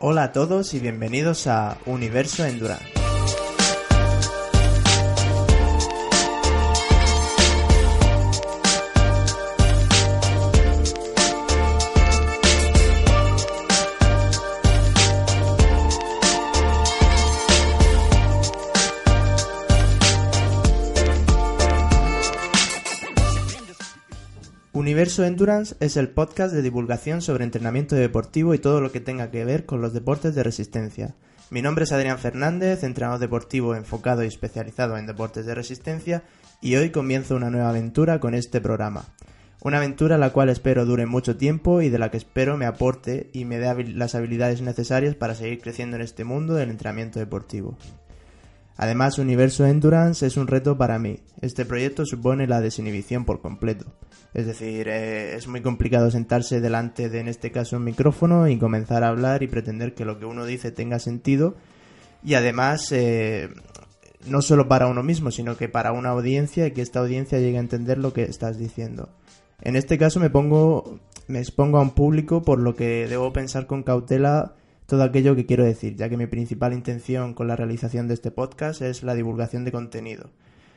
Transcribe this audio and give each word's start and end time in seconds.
Hola 0.00 0.24
a 0.24 0.32
todos 0.32 0.74
y 0.74 0.80
bienvenidos 0.80 1.46
a 1.46 1.78
Universo 1.86 2.44
Endurance. 2.44 3.03
Universo 25.04 25.26
Endurance 25.26 25.76
es 25.80 25.98
el 25.98 26.08
podcast 26.08 26.54
de 26.54 26.62
divulgación 26.62 27.20
sobre 27.20 27.44
entrenamiento 27.44 27.94
deportivo 27.94 28.54
y 28.54 28.58
todo 28.58 28.80
lo 28.80 28.90
que 28.90 29.00
tenga 29.00 29.30
que 29.30 29.44
ver 29.44 29.66
con 29.66 29.82
los 29.82 29.92
deportes 29.92 30.34
de 30.34 30.42
resistencia. 30.42 31.14
Mi 31.50 31.60
nombre 31.60 31.84
es 31.84 31.92
Adrián 31.92 32.18
Fernández, 32.18 32.84
entrenador 32.84 33.20
deportivo 33.20 33.74
enfocado 33.74 34.24
y 34.24 34.28
especializado 34.28 34.96
en 34.96 35.06
deportes 35.06 35.44
de 35.44 35.54
resistencia, 35.54 36.22
y 36.62 36.76
hoy 36.76 36.88
comienzo 36.88 37.36
una 37.36 37.50
nueva 37.50 37.68
aventura 37.68 38.18
con 38.18 38.32
este 38.32 38.62
programa. 38.62 39.04
Una 39.60 39.76
aventura 39.76 40.16
la 40.16 40.30
cual 40.30 40.48
espero 40.48 40.86
dure 40.86 41.04
mucho 41.04 41.36
tiempo 41.36 41.82
y 41.82 41.90
de 41.90 41.98
la 41.98 42.10
que 42.10 42.16
espero 42.16 42.56
me 42.56 42.64
aporte 42.64 43.28
y 43.34 43.44
me 43.44 43.58
dé 43.58 43.84
las 43.88 44.14
habilidades 44.14 44.62
necesarias 44.62 45.14
para 45.14 45.34
seguir 45.34 45.60
creciendo 45.60 45.96
en 45.96 46.02
este 46.02 46.24
mundo 46.24 46.54
del 46.54 46.70
entrenamiento 46.70 47.18
deportivo. 47.18 47.76
Además, 48.76 49.18
Universo 49.18 49.66
Endurance 49.66 50.26
es 50.26 50.36
un 50.36 50.48
reto 50.48 50.76
para 50.76 50.98
mí. 50.98 51.20
Este 51.40 51.64
proyecto 51.64 52.04
supone 52.04 52.46
la 52.46 52.60
desinhibición 52.60 53.24
por 53.24 53.40
completo. 53.40 53.86
Es 54.34 54.46
decir, 54.46 54.88
eh, 54.88 55.36
es 55.36 55.46
muy 55.46 55.62
complicado 55.62 56.10
sentarse 56.10 56.60
delante 56.60 57.08
de, 57.08 57.20
en 57.20 57.28
este 57.28 57.52
caso, 57.52 57.76
un 57.76 57.84
micrófono 57.84 58.48
y 58.48 58.58
comenzar 58.58 59.04
a 59.04 59.08
hablar 59.08 59.42
y 59.44 59.46
pretender 59.46 59.94
que 59.94 60.04
lo 60.04 60.18
que 60.18 60.24
uno 60.24 60.44
dice 60.44 60.72
tenga 60.72 60.98
sentido. 60.98 61.54
Y 62.24 62.34
además, 62.34 62.90
eh, 62.90 63.48
no 64.26 64.42
solo 64.42 64.66
para 64.66 64.88
uno 64.88 65.02
mismo, 65.02 65.30
sino 65.30 65.56
que 65.56 65.68
para 65.68 65.92
una 65.92 66.10
audiencia 66.10 66.66
y 66.66 66.72
que 66.72 66.82
esta 66.82 67.00
audiencia 67.00 67.38
llegue 67.38 67.58
a 67.58 67.60
entender 67.60 67.98
lo 67.98 68.12
que 68.12 68.22
estás 68.22 68.58
diciendo. 68.58 69.08
En 69.60 69.76
este 69.76 69.98
caso 69.98 70.18
me 70.18 70.30
pongo, 70.30 70.98
me 71.28 71.38
expongo 71.38 71.78
a 71.78 71.82
un 71.82 71.92
público 71.92 72.42
por 72.42 72.58
lo 72.58 72.74
que 72.74 73.06
debo 73.06 73.32
pensar 73.32 73.66
con 73.66 73.82
cautela 73.82 74.54
todo 74.86 75.02
aquello 75.02 75.34
que 75.34 75.46
quiero 75.46 75.64
decir, 75.64 75.96
ya 75.96 76.08
que 76.08 76.16
mi 76.16 76.26
principal 76.26 76.72
intención 76.72 77.34
con 77.34 77.48
la 77.48 77.56
realización 77.56 78.06
de 78.08 78.14
este 78.14 78.30
podcast 78.30 78.82
es 78.82 79.02
la 79.02 79.14
divulgación 79.14 79.64
de 79.64 79.72
contenido 79.72 80.30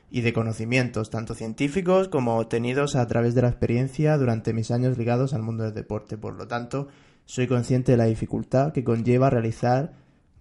y 0.09 0.21
de 0.21 0.31
conocimientos, 0.31 1.09
tanto 1.09 1.35
científicos 1.35 2.07
como 2.07 2.37
obtenidos 2.37 2.95
a 2.95 3.05
través 3.07 3.35
de 3.35 3.41
la 3.41 3.49
experiencia 3.49 4.17
durante 4.17 4.53
mis 4.53 4.71
años 4.71 4.97
ligados 4.97 5.33
al 5.33 5.43
mundo 5.43 5.65
del 5.65 5.73
deporte. 5.73 6.17
Por 6.17 6.35
lo 6.35 6.47
tanto, 6.47 6.87
soy 7.25 7.47
consciente 7.47 7.91
de 7.91 7.97
la 7.97 8.05
dificultad 8.05 8.71
que 8.71 8.85
conlleva 8.85 9.29
realizar 9.29 9.93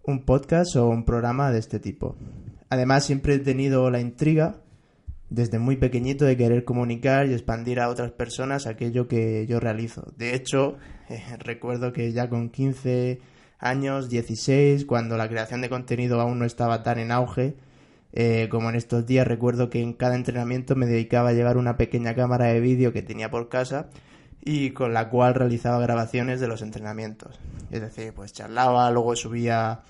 un 0.04 0.24
podcast 0.24 0.76
o 0.76 0.88
un 0.88 1.04
programa 1.04 1.50
de 1.50 1.58
este 1.58 1.80
tipo. 1.80 2.14
Además, 2.68 3.04
siempre 3.04 3.34
he 3.34 3.38
tenido 3.40 3.90
la 3.90 4.00
intriga 4.00 4.60
desde 5.28 5.58
muy 5.58 5.76
pequeñito 5.76 6.24
de 6.24 6.36
querer 6.36 6.64
comunicar 6.64 7.26
y 7.26 7.32
expandir 7.32 7.80
a 7.80 7.88
otras 7.88 8.12
personas 8.12 8.68
aquello 8.68 9.08
que 9.08 9.46
yo 9.48 9.58
realizo. 9.58 10.12
De 10.16 10.36
hecho, 10.36 10.76
recuerdo 11.40 11.92
que 11.92 12.12
ya 12.12 12.28
con 12.30 12.50
15 12.50 13.18
años, 13.58 14.08
16, 14.08 14.84
cuando 14.84 15.16
la 15.16 15.28
creación 15.28 15.60
de 15.60 15.68
contenido 15.68 16.20
aún 16.20 16.38
no 16.38 16.44
estaba 16.44 16.82
tan 16.82 16.98
en 16.98 17.12
auge, 17.12 17.56
eh, 18.12 18.48
como 18.50 18.70
en 18.70 18.76
estos 18.76 19.06
días 19.06 19.26
recuerdo 19.26 19.68
que 19.68 19.82
en 19.82 19.92
cada 19.92 20.16
entrenamiento 20.16 20.74
me 20.74 20.86
dedicaba 20.86 21.30
a 21.30 21.32
llevar 21.32 21.56
una 21.56 21.76
pequeña 21.76 22.14
cámara 22.14 22.46
de 22.46 22.60
vídeo 22.60 22.92
que 22.92 23.02
tenía 23.02 23.30
por 23.30 23.48
casa 23.48 23.88
y 24.44 24.70
con 24.70 24.94
la 24.94 25.10
cual 25.10 25.34
realizaba 25.34 25.80
grabaciones 25.80 26.40
de 26.40 26.48
los 26.48 26.62
entrenamientos. 26.62 27.38
Es 27.70 27.80
decir, 27.80 28.14
pues 28.14 28.32
charlaba, 28.32 28.90
luego 28.90 29.16
subía, 29.16 29.80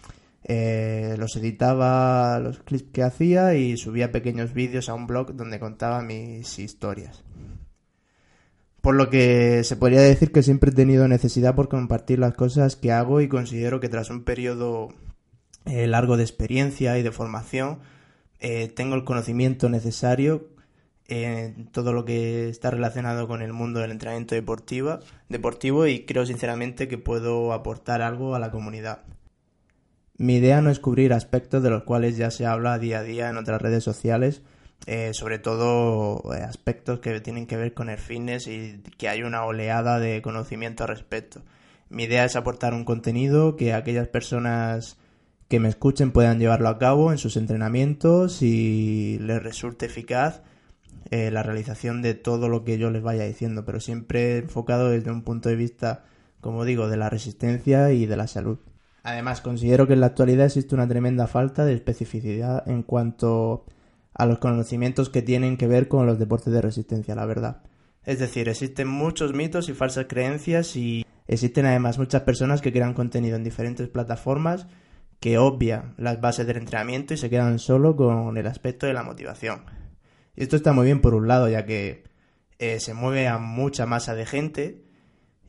eh, 0.44 1.14
los 1.19 1.37
editaba, 1.37 2.39
los 2.41 2.61
clips 2.61 2.91
que 2.91 3.03
hacía 3.03 3.55
y 3.55 3.77
subía 3.77 4.12
pequeños 4.12 4.55
vídeos 4.55 4.89
a 4.89 4.94
un 4.94 5.06
blog 5.06 5.34
donde 5.34 5.60
contaba 5.60 6.03
mis 6.03 6.59
historias. 6.59 7.25
Por 8.86 8.94
lo 8.94 9.10
que 9.10 9.64
se 9.64 9.74
podría 9.74 10.00
decir 10.00 10.30
que 10.30 10.44
siempre 10.44 10.70
he 10.70 10.72
tenido 10.72 11.08
necesidad 11.08 11.56
por 11.56 11.69
compartir 11.69 12.20
las 12.20 12.34
cosas 12.34 12.76
que 12.76 12.92
hago 12.92 13.20
y 13.20 13.26
considero 13.26 13.80
que 13.80 13.88
tras 13.88 14.10
un 14.10 14.22
periodo 14.22 14.91
eh, 15.64 15.88
largo 15.88 16.16
de 16.16 16.22
experiencia 16.22 16.96
y 16.96 17.02
de 17.02 17.10
formación, 17.10 17.80
eh, 18.38 18.69
tengo 18.69 18.94
el 18.94 19.02
conocimiento 19.02 19.69
necesario 19.69 20.50
en 21.08 21.66
todo 21.72 21.92
lo 21.92 22.04
que 22.04 22.48
está 22.48 22.70
relacionado 22.70 23.26
con 23.26 23.42
el 23.42 23.52
mundo 23.52 23.80
del 23.80 23.91
entrenamiento 23.91 24.36
deportivo, 24.36 25.00
deportivo 25.28 25.88
y 25.88 26.04
creo 26.04 26.25
sinceramente 26.25 26.86
que 26.86 26.96
puedo 26.96 27.52
aportar 27.52 28.02
algo 28.02 28.36
a 28.36 28.38
la 28.38 28.52
comunidad. 28.52 29.00
Mi 30.16 30.36
idea 30.36 30.60
no 30.60 30.70
es 30.70 30.78
cubrir 30.78 31.12
aspectos 31.12 31.60
de 31.64 31.70
los 31.70 31.82
cuales 31.82 32.16
ya 32.16 32.30
se 32.30 32.46
habla 32.46 32.78
día 32.78 33.00
a 33.00 33.02
día 33.02 33.30
en 33.30 33.36
otras 33.36 33.60
redes 33.60 33.82
sociales, 33.82 34.42
eh, 34.87 35.14
sobre 35.14 35.38
todo 35.38 36.22
eh, 36.34 36.42
aspectos 36.42 37.00
que 37.00 37.20
tienen 37.20 37.47
que 37.47 37.56
ver 37.56 37.75
con 37.75 37.88
el 37.88 37.98
fitness 37.98 38.47
y 38.47 38.82
que 38.98 39.09
hay 39.09 39.22
una 39.22 39.44
oleada 39.44 39.98
de 39.98 40.22
conocimiento 40.22 40.84
al 40.84 40.91
respecto. 40.91 41.42
Mi 41.88 42.04
idea 42.04 42.25
es 42.25 42.37
aportar 42.37 42.75
un 42.75 42.84
contenido 42.84 43.56
que 43.56 43.72
aquellas 43.72 44.09
personas 44.09 44.98
que 45.48 45.60
me 45.60 45.69
escuchen 45.69 46.10
puedan 46.10 46.38
llevarlo 46.38 46.69
a 46.69 46.78
cabo 46.78 47.12
en 47.12 47.19
sus 47.19 47.37
entrenamientos 47.37 48.42
y 48.42 49.19
les 49.20 49.42
resulte 49.42 49.87
eficaz 49.87 50.42
eh, 51.10 51.31
la 51.31 51.43
realización 51.44 52.03
de 52.03 52.14
todo 52.14 52.48
lo 52.48 52.64
que 52.64 52.78
yo 52.78 52.91
les 52.91 53.03
vaya 53.03 53.25
diciendo, 53.25 53.64
pero 53.64 53.78
siempre 53.78 54.38
enfocado 54.38 54.91
desde 54.91 55.12
un 55.12 55.22
punto 55.22 55.48
de 55.48 55.56
vista, 55.56 56.04
como 56.41 56.64
digo, 56.64 56.88
de 56.88 56.97
la 56.97 57.10
resistencia 57.10 57.93
y 57.93 58.06
de 58.06 58.16
la 58.16 58.26
salud. 58.26 58.58
Además, 59.04 59.41
considero 59.41 59.87
que 59.87 59.93
en 59.93 60.00
la 60.00 60.06
actualidad 60.06 60.47
existe 60.47 60.75
una 60.75 60.88
tremenda 60.88 61.28
falta 61.28 61.64
de 61.64 61.75
especificidad 61.75 62.69
en 62.69 62.82
cuanto 62.82 63.66
a 64.16 64.27
los 64.27 64.38
conocimientos 64.38 65.10
que 65.10 65.22
tienen 65.22 65.56
que 65.56 65.66
ver 65.66 65.88
con 65.88 66.06
los 66.06 66.19
deportes 66.19 66.53
de 66.53 66.62
resistencia, 66.62 67.15
la 67.15 67.27
verdad. 67.27 67.62
Es 68.04 68.19
decir, 68.19 68.49
existen 68.49 68.88
muchos 68.88 69.34
mitos 69.34 69.69
y 69.69 69.75
falsas 69.75 70.06
creencias 70.09 70.77
y 70.77 71.04
existen 71.27 71.66
además 71.66 71.99
muchas 71.99 72.22
personas 72.22 72.60
que 72.60 72.72
crean 72.72 72.94
contenido 72.94 73.37
en 73.37 73.44
diferentes 73.44 73.88
plataformas 73.88 74.66
que 75.21 75.38
obvia 75.38 75.94
las 75.97 76.21
bases 76.21 76.47
del 76.47 76.59
entrenamiento 76.59 77.15
y 77.15 77.16
se 77.16 77.31
quedan 77.31 77.59
solo 77.59 77.97
con 77.97 78.37
el 78.37 78.47
aspecto 78.47 78.87
de 78.87 78.93
la 78.93 79.03
motivación. 79.03 79.65
Y 80.34 80.43
esto 80.43 80.56
está 80.56 80.72
muy 80.72 80.84
bien 80.84 81.00
por 81.00 81.15
un 81.15 81.26
lado, 81.26 81.49
ya 81.49 81.65
que 81.65 82.05
eh, 82.59 82.81
se 82.81 82.94
mueve 82.94 83.26
a 83.28 83.38
mucha 83.38 83.87
masa 83.87 84.15
de 84.15 84.26
gente 84.26 84.84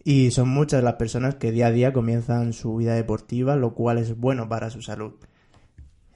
y 0.03 0.31
son 0.31 0.49
muchas 0.49 0.83
las 0.83 0.95
personas 0.95 1.35
que 1.35 1.51
día 1.51 1.67
a 1.67 1.71
día 1.71 1.93
comienzan 1.93 2.53
su 2.53 2.75
vida 2.77 2.95
deportiva, 2.95 3.55
lo 3.55 3.75
cual 3.75 3.97
es 3.97 4.17
bueno 4.17 4.47
para 4.49 4.69
su 4.69 4.81
salud. 4.81 5.13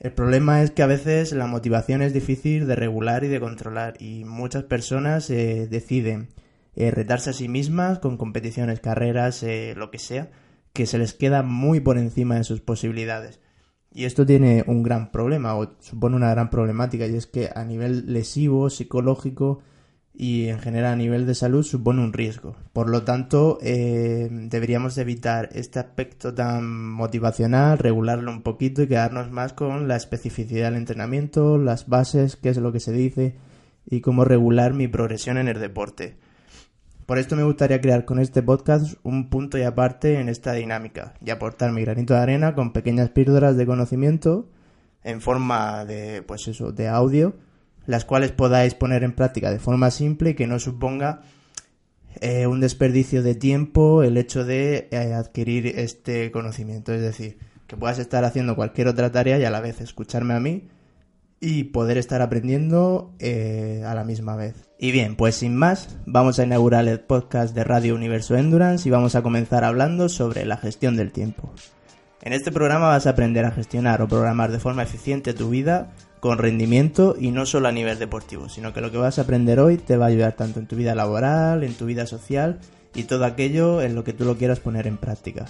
El 0.01 0.13
problema 0.13 0.63
es 0.63 0.71
que 0.71 0.81
a 0.81 0.87
veces 0.87 1.31
la 1.31 1.45
motivación 1.45 2.01
es 2.01 2.11
difícil 2.11 2.65
de 2.65 2.75
regular 2.75 3.23
y 3.23 3.27
de 3.27 3.39
controlar 3.39 4.01
y 4.01 4.25
muchas 4.25 4.63
personas 4.63 5.29
eh, 5.29 5.67
deciden 5.69 6.29
eh, 6.75 6.89
retarse 6.89 7.29
a 7.29 7.33
sí 7.33 7.47
mismas 7.47 7.99
con 7.99 8.17
competiciones, 8.17 8.79
carreras, 8.79 9.45
lo 9.75 9.91
que 9.91 9.99
sea, 9.99 10.31
que 10.73 10.87
se 10.87 10.97
les 10.97 11.13
queda 11.13 11.43
muy 11.43 11.81
por 11.81 11.99
encima 11.99 12.35
de 12.35 12.43
sus 12.43 12.61
posibilidades. 12.61 13.39
Y 13.93 14.05
esto 14.05 14.25
tiene 14.25 14.63
un 14.65 14.81
gran 14.81 15.11
problema 15.11 15.55
o 15.55 15.75
supone 15.81 16.15
una 16.15 16.31
gran 16.31 16.49
problemática 16.49 17.05
y 17.05 17.15
es 17.15 17.27
que 17.27 17.51
a 17.53 17.63
nivel 17.63 18.11
lesivo, 18.11 18.71
psicológico 18.71 19.61
y 20.21 20.49
en 20.49 20.59
general 20.59 20.93
a 20.93 20.95
nivel 20.95 21.25
de 21.25 21.33
salud 21.33 21.63
supone 21.63 22.03
un 22.03 22.13
riesgo. 22.13 22.55
Por 22.73 22.91
lo 22.91 23.01
tanto, 23.01 23.57
eh, 23.63 24.29
deberíamos 24.29 24.95
evitar 24.99 25.49
este 25.53 25.79
aspecto 25.79 26.35
tan 26.35 26.91
motivacional, 26.91 27.79
regularlo 27.79 28.29
un 28.31 28.43
poquito 28.43 28.83
y 28.83 28.87
quedarnos 28.87 29.31
más 29.31 29.53
con 29.53 29.87
la 29.87 29.95
especificidad 29.95 30.65
del 30.65 30.75
entrenamiento, 30.77 31.57
las 31.57 31.89
bases, 31.89 32.35
qué 32.35 32.49
es 32.49 32.57
lo 32.57 32.71
que 32.71 32.79
se 32.79 32.91
dice 32.91 33.33
y 33.89 34.01
cómo 34.01 34.23
regular 34.23 34.75
mi 34.75 34.87
progresión 34.87 35.39
en 35.39 35.47
el 35.47 35.59
deporte. 35.59 36.17
Por 37.07 37.17
esto 37.17 37.35
me 37.35 37.41
gustaría 37.41 37.81
crear 37.81 38.05
con 38.05 38.19
este 38.19 38.43
podcast 38.43 38.99
un 39.01 39.27
punto 39.27 39.57
y 39.57 39.63
aparte 39.63 40.19
en 40.19 40.29
esta 40.29 40.53
dinámica 40.53 41.15
y 41.25 41.31
aportar 41.31 41.71
mi 41.71 41.81
granito 41.81 42.13
de 42.13 42.19
arena 42.19 42.53
con 42.53 42.73
pequeñas 42.73 43.09
píldoras 43.09 43.57
de 43.57 43.65
conocimiento 43.65 44.47
en 45.03 45.19
forma 45.19 45.83
de, 45.83 46.21
pues 46.21 46.47
eso, 46.47 46.71
de 46.71 46.89
audio, 46.89 47.33
las 47.85 48.05
cuales 48.05 48.31
podáis 48.31 48.73
poner 48.73 49.03
en 49.03 49.13
práctica 49.13 49.51
de 49.51 49.59
forma 49.59 49.91
simple 49.91 50.31
y 50.31 50.33
que 50.35 50.47
no 50.47 50.59
suponga 50.59 51.21
eh, 52.19 52.47
un 52.47 52.59
desperdicio 52.59 53.23
de 53.23 53.35
tiempo 53.35 54.03
el 54.03 54.17
hecho 54.17 54.43
de 54.43 54.89
eh, 54.91 55.13
adquirir 55.13 55.67
este 55.67 56.31
conocimiento. 56.31 56.93
Es 56.93 57.01
decir, 57.01 57.37
que 57.67 57.77
puedas 57.77 57.99
estar 57.99 58.25
haciendo 58.25 58.55
cualquier 58.55 58.87
otra 58.87 59.11
tarea 59.11 59.39
y 59.39 59.45
a 59.45 59.49
la 59.49 59.61
vez 59.61 59.81
escucharme 59.81 60.33
a 60.33 60.39
mí 60.39 60.67
y 61.39 61.65
poder 61.65 61.97
estar 61.97 62.21
aprendiendo 62.21 63.15
eh, 63.19 63.83
a 63.85 63.95
la 63.95 64.03
misma 64.03 64.35
vez. 64.35 64.69
Y 64.77 64.91
bien, 64.91 65.15
pues 65.15 65.35
sin 65.35 65.55
más, 65.55 65.97
vamos 66.05 66.37
a 66.37 66.43
inaugurar 66.43 66.87
el 66.87 66.99
podcast 66.99 67.55
de 67.55 67.63
Radio 67.63 67.95
Universo 67.95 68.35
Endurance 68.35 68.87
y 68.87 68.91
vamos 68.91 69.15
a 69.15 69.23
comenzar 69.23 69.63
hablando 69.63 70.09
sobre 70.09 70.45
la 70.45 70.57
gestión 70.57 70.95
del 70.95 71.11
tiempo. 71.11 71.51
En 72.21 72.33
este 72.33 72.51
programa 72.51 72.89
vas 72.89 73.07
a 73.07 73.11
aprender 73.11 73.45
a 73.45 73.51
gestionar 73.51 74.03
o 74.03 74.07
programar 74.07 74.51
de 74.51 74.59
forma 74.59 74.83
eficiente 74.83 75.33
tu 75.33 75.49
vida 75.49 75.91
con 76.21 76.37
rendimiento 76.37 77.15
y 77.19 77.31
no 77.31 77.45
solo 77.47 77.67
a 77.67 77.71
nivel 77.71 77.99
deportivo, 77.99 78.47
sino 78.47 78.73
que 78.73 78.79
lo 78.79 78.91
que 78.91 78.97
vas 78.97 79.17
a 79.17 79.23
aprender 79.23 79.59
hoy 79.59 79.77
te 79.77 79.97
va 79.97 80.05
a 80.05 80.09
ayudar 80.09 80.33
tanto 80.33 80.59
en 80.59 80.67
tu 80.67 80.75
vida 80.75 80.95
laboral, 80.95 81.63
en 81.63 81.73
tu 81.73 81.87
vida 81.87 82.05
social 82.05 82.59
y 82.93 83.03
todo 83.03 83.25
aquello 83.25 83.81
en 83.81 83.95
lo 83.95 84.03
que 84.03 84.13
tú 84.13 84.23
lo 84.23 84.37
quieras 84.37 84.59
poner 84.59 84.85
en 84.85 84.97
práctica. 84.97 85.47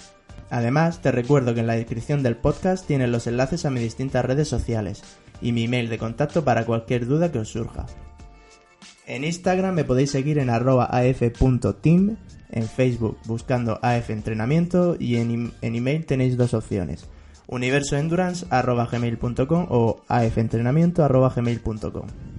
Además, 0.48 1.02
te 1.02 1.12
recuerdo 1.12 1.52
que 1.52 1.60
en 1.60 1.66
la 1.66 1.76
descripción 1.76 2.22
del 2.22 2.36
podcast 2.36 2.86
tienes 2.86 3.10
los 3.10 3.26
enlaces 3.26 3.66
a 3.66 3.70
mis 3.70 3.82
distintas 3.82 4.24
redes 4.24 4.48
sociales 4.48 5.02
y 5.42 5.52
mi 5.52 5.64
email 5.64 5.90
de 5.90 5.98
contacto 5.98 6.42
para 6.42 6.64
cualquier 6.64 7.06
duda 7.06 7.30
que 7.30 7.38
os 7.38 7.50
surja. 7.50 7.86
En 9.06 9.24
Instagram 9.24 9.74
me 9.74 9.84
podéis 9.84 10.10
seguir 10.10 10.38
en 10.38 10.48
arroba 10.48 10.86
af.team, 10.86 12.16
en 12.50 12.68
Facebook 12.68 13.18
buscando 13.26 13.78
AF 13.82 14.08
Entrenamiento 14.08 14.96
y 14.98 15.16
en, 15.16 15.52
en 15.60 15.74
email 15.74 16.06
tenéis 16.06 16.38
dos 16.38 16.54
opciones, 16.54 17.08
universoendurance.gmail.com 17.52 19.66
o 19.70 20.00
afentrenamiento.gmail.com. 20.08 22.31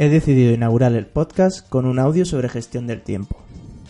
he 0.00 0.08
decidido 0.08 0.52
inaugurar 0.52 0.92
el 0.92 1.06
podcast 1.06 1.68
con 1.68 1.84
un 1.84 1.98
audio 1.98 2.24
sobre 2.24 2.48
gestión 2.48 2.86
del 2.86 3.02
tiempo. 3.02 3.36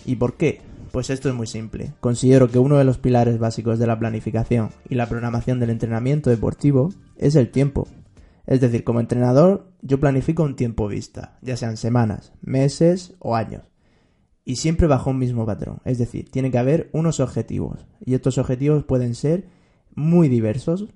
¿Y 0.07 0.17
por 0.17 0.39
qué? 0.39 0.63
Pues 0.91 1.11
esto 1.11 1.29
es 1.29 1.35
muy 1.35 1.47
simple. 1.47 1.93
Considero 2.01 2.49
que 2.49 2.59
uno 2.59 2.79
de 2.79 2.85
los 2.85 2.97
pilares 2.97 3.39
básicos 3.39 3.79
de 3.79 3.87
la 3.87 3.99
planificación 3.99 4.71
y 4.89 4.95
la 4.95 5.07
programación 5.07 5.61
del 5.61 5.69
entrenamiento 5.69 6.31
deportivo 6.31 6.95
es 7.19 7.35
el 7.37 7.51
tiempo. 7.51 7.87
Es 8.47 8.63
decir, 8.63 8.85
como 8.85 9.01
entrenador 9.01 9.71
yo 9.83 10.01
planifico 10.01 10.45
un 10.45 10.57
tiempo 10.57 10.89
vista, 10.89 11.37
ya 11.43 11.59
sean 11.59 11.77
semanas, 11.77 12.33
meses 12.41 13.15
o 13.19 13.37
años. 13.37 13.71
Y 14.47 14.57
siempre 14.57 14.87
bajo 14.87 15.11
un 15.11 15.19
mismo 15.19 15.45
patrón. 15.45 15.83
Es 15.85 15.99
decir, 15.99 16.31
tiene 16.31 16.51
que 16.51 16.57
haber 16.57 16.89
unos 16.95 17.21
objetivos. 17.21 17.87
Y 18.03 18.15
estos 18.15 18.39
objetivos 18.39 18.83
pueden 18.83 19.15
ser 19.15 19.47
muy 19.95 20.31
diversos, 20.31 20.87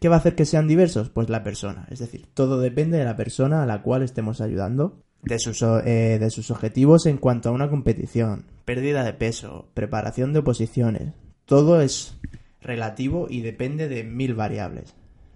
¿Qué 0.00 0.08
va 0.08 0.16
a 0.16 0.18
hacer 0.18 0.34
que 0.34 0.46
sean 0.46 0.66
diversos? 0.66 1.10
Pues 1.10 1.28
la 1.28 1.42
persona. 1.42 1.86
Es 1.90 1.98
decir, 1.98 2.26
todo 2.32 2.58
depende 2.58 2.96
de 2.96 3.04
la 3.04 3.16
persona 3.16 3.62
a 3.62 3.66
la 3.66 3.82
cual 3.82 4.02
estemos 4.02 4.40
ayudando, 4.40 5.02
de 5.22 5.38
sus, 5.38 5.62
eh, 5.62 6.18
de 6.18 6.30
sus 6.30 6.50
objetivos 6.50 7.04
en 7.04 7.18
cuanto 7.18 7.50
a 7.50 7.52
una 7.52 7.68
competición, 7.68 8.46
pérdida 8.64 9.04
de 9.04 9.12
peso, 9.12 9.68
preparación 9.74 10.32
de 10.32 10.38
oposiciones. 10.38 11.12
Todo 11.44 11.82
es 11.82 12.18
relativo 12.62 13.26
y 13.28 13.42
depende 13.42 13.88
de 13.88 14.02
mil 14.02 14.34
variables. 14.34 14.94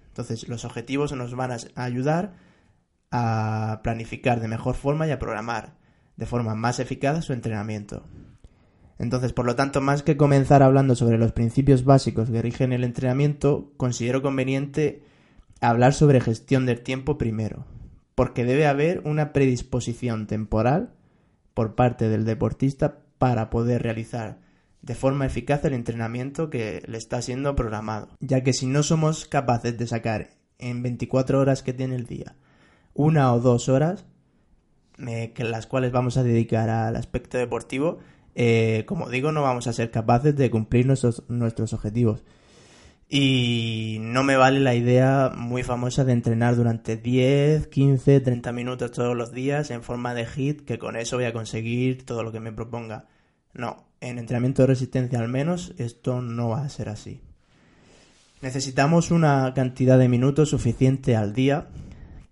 Entonces, 0.08 0.48
los 0.48 0.64
objetivos 0.64 1.12
nos 1.12 1.34
van 1.34 1.52
a 1.52 1.58
ayudar 1.74 2.34
a 3.10 3.80
planificar 3.82 4.40
de 4.40 4.48
mejor 4.48 4.76
forma 4.76 5.06
y 5.06 5.10
a 5.10 5.18
programar 5.18 5.74
de 6.16 6.26
forma 6.26 6.54
más 6.54 6.78
eficaz 6.78 7.24
su 7.24 7.32
entrenamiento. 7.32 8.04
Entonces, 9.04 9.34
por 9.34 9.44
lo 9.44 9.54
tanto, 9.54 9.82
más 9.82 10.02
que 10.02 10.16
comenzar 10.16 10.62
hablando 10.62 10.96
sobre 10.96 11.18
los 11.18 11.32
principios 11.32 11.84
básicos 11.84 12.30
que 12.30 12.40
rigen 12.40 12.72
el 12.72 12.84
entrenamiento, 12.84 13.70
considero 13.76 14.22
conveniente 14.22 15.02
hablar 15.60 15.92
sobre 15.92 16.22
gestión 16.22 16.64
del 16.64 16.80
tiempo 16.80 17.18
primero, 17.18 17.66
porque 18.14 18.46
debe 18.46 18.66
haber 18.66 19.02
una 19.04 19.34
predisposición 19.34 20.26
temporal 20.26 20.94
por 21.52 21.74
parte 21.74 22.08
del 22.08 22.24
deportista 22.24 23.00
para 23.18 23.50
poder 23.50 23.82
realizar 23.82 24.38
de 24.80 24.94
forma 24.94 25.26
eficaz 25.26 25.62
el 25.66 25.74
entrenamiento 25.74 26.48
que 26.48 26.82
le 26.86 26.96
está 26.96 27.20
siendo 27.20 27.54
programado, 27.54 28.08
ya 28.20 28.42
que 28.42 28.54
si 28.54 28.64
no 28.64 28.82
somos 28.82 29.26
capaces 29.26 29.76
de 29.76 29.86
sacar 29.86 30.30
en 30.58 30.82
24 30.82 31.40
horas 31.40 31.62
que 31.62 31.74
tiene 31.74 31.96
el 31.96 32.06
día 32.06 32.36
una 32.94 33.34
o 33.34 33.40
dos 33.40 33.68
horas, 33.68 34.06
eh, 35.06 35.32
que 35.34 35.44
las 35.44 35.66
cuales 35.66 35.92
vamos 35.92 36.16
a 36.16 36.22
dedicar 36.22 36.70
al 36.70 36.96
aspecto 36.96 37.36
deportivo, 37.36 37.98
eh, 38.34 38.84
como 38.86 39.08
digo, 39.08 39.32
no 39.32 39.42
vamos 39.42 39.66
a 39.66 39.72
ser 39.72 39.90
capaces 39.90 40.36
de 40.36 40.50
cumplir 40.50 40.86
nuestros, 40.86 41.22
nuestros 41.28 41.72
objetivos. 41.72 42.24
Y 43.08 43.98
no 44.00 44.24
me 44.24 44.36
vale 44.36 44.60
la 44.60 44.74
idea 44.74 45.30
muy 45.36 45.62
famosa 45.62 46.04
de 46.04 46.12
entrenar 46.12 46.56
durante 46.56 46.96
10, 46.96 47.68
15, 47.68 48.20
30 48.20 48.52
minutos 48.52 48.92
todos 48.92 49.16
los 49.16 49.32
días 49.32 49.70
en 49.70 49.82
forma 49.82 50.14
de 50.14 50.26
hit, 50.26 50.64
que 50.64 50.78
con 50.78 50.96
eso 50.96 51.16
voy 51.16 51.26
a 51.26 51.32
conseguir 51.32 52.04
todo 52.04 52.22
lo 52.22 52.32
que 52.32 52.40
me 52.40 52.52
proponga. 52.52 53.06
No, 53.52 53.86
en 54.00 54.18
entrenamiento 54.18 54.62
de 54.62 54.68
resistencia 54.68 55.18
al 55.20 55.28
menos 55.28 55.74
esto 55.78 56.22
no 56.22 56.48
va 56.48 56.62
a 56.62 56.68
ser 56.68 56.88
así. 56.88 57.20
Necesitamos 58.40 59.10
una 59.10 59.52
cantidad 59.54 59.98
de 59.98 60.08
minutos 60.08 60.50
suficiente 60.50 61.14
al 61.14 61.34
día 61.34 61.68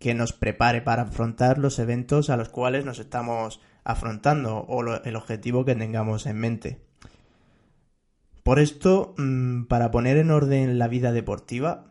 que 0.02 0.14
nos 0.14 0.32
prepare 0.32 0.82
para 0.82 1.02
afrontar 1.02 1.58
los 1.58 1.78
eventos 1.78 2.28
a 2.28 2.36
los 2.36 2.48
cuales 2.48 2.84
nos 2.84 2.98
estamos 2.98 3.60
afrontando 3.84 4.58
o 4.58 4.82
el 4.82 5.16
objetivo 5.16 5.64
que 5.64 5.76
tengamos 5.76 6.26
en 6.26 6.38
mente. 6.38 6.80
Por 8.42 8.58
esto, 8.58 9.14
mm, 9.16 9.66
para 9.66 9.92
poner 9.92 10.16
en 10.16 10.32
orden 10.32 10.76
la 10.80 10.88
vida 10.88 11.12
deportiva, 11.12 11.84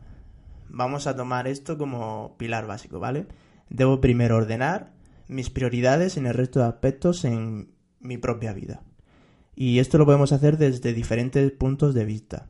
vamos 0.68 1.08
a 1.08 1.16
tomar 1.16 1.48
esto 1.48 1.78
como 1.78 2.36
pilar 2.38 2.68
básico, 2.68 3.00
¿vale? 3.00 3.28
Debo 3.70 4.02
primero 4.02 4.36
ordenar 4.36 4.92
mis 5.30 5.50
prioridades 5.50 6.18
en 6.18 6.26
el 6.26 6.34
resto 6.34 6.60
de 6.60 6.66
aspectos 6.66 7.24
en 7.24 7.74
mi 8.02 8.18
propia 8.18 8.52
vida. 8.52 8.84
Y 9.56 9.80
esto 9.80 9.98
lo 9.98 10.06
podemos 10.06 10.34
hacer 10.34 10.58
desde 10.58 10.92
diferentes 10.92 11.50
puntos 11.54 11.94
de 11.94 12.04
vista 12.04 12.50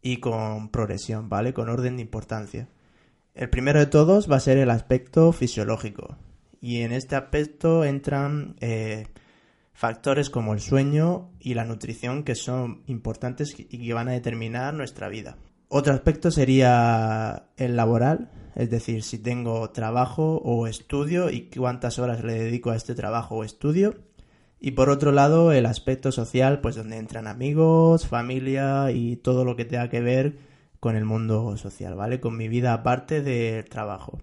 y 0.00 0.16
con 0.16 0.70
progresión, 0.70 1.28
¿vale? 1.28 1.52
Con 1.52 1.68
orden 1.68 1.96
de 1.96 2.02
importancia. 2.02 2.68
El 3.34 3.50
primero 3.50 3.80
de 3.80 3.86
todos 3.86 4.30
va 4.30 4.36
a 4.36 4.40
ser 4.40 4.58
el 4.58 4.70
aspecto 4.70 5.32
fisiológico, 5.32 6.16
y 6.60 6.82
en 6.82 6.92
este 6.92 7.16
aspecto 7.16 7.84
entran 7.84 8.54
eh, 8.60 9.08
factores 9.72 10.30
como 10.30 10.54
el 10.54 10.60
sueño 10.60 11.32
y 11.40 11.54
la 11.54 11.64
nutrición 11.64 12.22
que 12.22 12.36
son 12.36 12.84
importantes 12.86 13.56
y 13.58 13.64
que 13.64 13.92
van 13.92 14.06
a 14.06 14.12
determinar 14.12 14.72
nuestra 14.72 15.08
vida. 15.08 15.36
Otro 15.66 15.92
aspecto 15.94 16.30
sería 16.30 17.48
el 17.56 17.74
laboral, 17.74 18.30
es 18.54 18.70
decir, 18.70 19.02
si 19.02 19.18
tengo 19.18 19.68
trabajo 19.70 20.36
o 20.44 20.68
estudio 20.68 21.28
y 21.28 21.50
cuántas 21.50 21.98
horas 21.98 22.22
le 22.22 22.34
dedico 22.34 22.70
a 22.70 22.76
este 22.76 22.94
trabajo 22.94 23.34
o 23.34 23.44
estudio. 23.44 23.96
Y 24.60 24.70
por 24.70 24.90
otro 24.90 25.10
lado, 25.10 25.50
el 25.50 25.66
aspecto 25.66 26.12
social, 26.12 26.60
pues 26.60 26.76
donde 26.76 26.98
entran 26.98 27.26
amigos, 27.26 28.06
familia 28.06 28.92
y 28.92 29.16
todo 29.16 29.44
lo 29.44 29.56
que 29.56 29.64
tenga 29.64 29.90
que 29.90 30.00
ver 30.00 30.53
con 30.84 30.96
el 30.96 31.06
mundo 31.06 31.56
social, 31.56 31.94
¿vale? 31.94 32.20
Con 32.20 32.36
mi 32.36 32.46
vida 32.46 32.74
aparte 32.74 33.22
del 33.22 33.64
trabajo. 33.64 34.20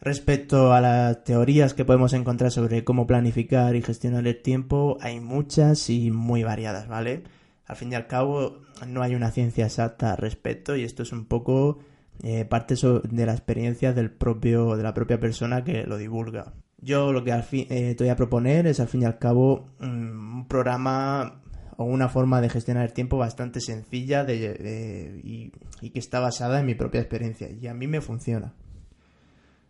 Respecto 0.00 0.72
a 0.72 0.80
las 0.80 1.24
teorías 1.24 1.74
que 1.74 1.84
podemos 1.84 2.12
encontrar 2.12 2.52
sobre 2.52 2.84
cómo 2.84 3.08
planificar 3.08 3.74
y 3.74 3.82
gestionar 3.82 4.24
el 4.28 4.40
tiempo, 4.40 4.98
hay 5.00 5.18
muchas 5.18 5.90
y 5.90 6.12
muy 6.12 6.44
variadas, 6.44 6.86
¿vale? 6.86 7.24
Al 7.66 7.74
fin 7.74 7.90
y 7.90 7.96
al 7.96 8.06
cabo, 8.06 8.60
no 8.86 9.02
hay 9.02 9.16
una 9.16 9.32
ciencia 9.32 9.66
exacta 9.66 10.12
al 10.12 10.18
respecto 10.18 10.76
y 10.76 10.84
esto 10.84 11.02
es 11.02 11.10
un 11.10 11.24
poco 11.24 11.80
eh, 12.22 12.44
parte 12.44 12.76
de 12.76 13.26
la 13.26 13.32
experiencia 13.32 13.92
del 13.92 14.12
propio, 14.12 14.76
de 14.76 14.84
la 14.84 14.94
propia 14.94 15.18
persona 15.18 15.64
que 15.64 15.82
lo 15.88 15.98
divulga. 15.98 16.52
Yo 16.78 17.12
lo 17.12 17.24
que 17.24 17.32
al 17.32 17.44
eh, 17.50 17.96
te 17.96 18.04
voy 18.04 18.10
a 18.10 18.16
proponer 18.16 18.68
es 18.68 18.78
al 18.78 18.86
fin 18.86 19.02
y 19.02 19.06
al 19.06 19.18
cabo 19.18 19.70
mm, 19.80 20.36
un 20.36 20.46
programa 20.46 21.42
o 21.80 21.84
una 21.84 22.10
forma 22.10 22.42
de 22.42 22.50
gestionar 22.50 22.84
el 22.84 22.92
tiempo 22.92 23.16
bastante 23.16 23.62
sencilla 23.62 24.26
y 24.30 25.50
que 25.90 25.98
está 25.98 26.20
basada 26.20 26.60
en 26.60 26.66
mi 26.66 26.74
propia 26.74 27.00
experiencia 27.00 27.48
y 27.48 27.68
a 27.68 27.72
mí 27.72 27.86
me 27.86 28.02
funciona. 28.02 28.52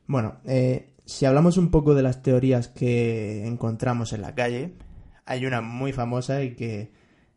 Bueno, 0.09 0.41
eh, 0.45 0.91
si 1.05 1.25
hablamos 1.25 1.57
un 1.57 1.71
poco 1.71 1.95
de 1.95 2.03
las 2.03 2.21
teorías 2.21 2.67
que 2.67 3.47
encontramos 3.47 4.13
en 4.13 4.23
la 4.23 4.35
calle, 4.35 4.75
hay 5.25 5.47
una 5.47 5.61
muy 5.61 5.93
famosa 5.93 6.43
y 6.43 6.57
que 6.57 6.91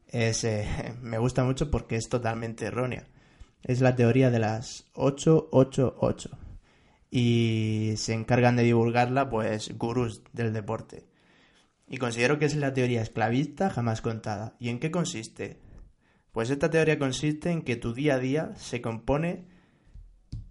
es, 0.07 0.43
eh, 0.43 0.65
me 1.03 1.19
gusta 1.19 1.43
mucho 1.43 1.69
porque 1.69 1.95
es 1.95 2.09
totalmente 2.09 2.65
errónea. 2.65 3.05
Es 3.61 3.79
la 3.79 3.95
teoría 3.95 4.31
de 4.31 4.39
las 4.39 4.89
888 4.95 6.31
y 7.11 7.93
se 7.97 8.13
encargan 8.13 8.55
de 8.55 8.63
divulgarla 8.63 9.29
pues 9.29 9.77
gurús 9.77 10.23
del 10.33 10.51
deporte. 10.51 11.05
Y 11.93 11.99
considero 11.99 12.39
que 12.39 12.45
es 12.45 12.55
la 12.55 12.73
teoría 12.73 13.03
esclavista 13.03 13.69
jamás 13.69 14.01
contada. 14.01 14.55
¿Y 14.57 14.69
en 14.69 14.79
qué 14.79 14.89
consiste? 14.89 15.59
Pues 16.31 16.49
esta 16.49 16.71
teoría 16.71 16.97
consiste 16.97 17.51
en 17.51 17.61
que 17.61 17.75
tu 17.75 17.93
día 17.93 18.15
a 18.15 18.17
día 18.17 18.55
se 18.55 18.81
compone 18.81 19.45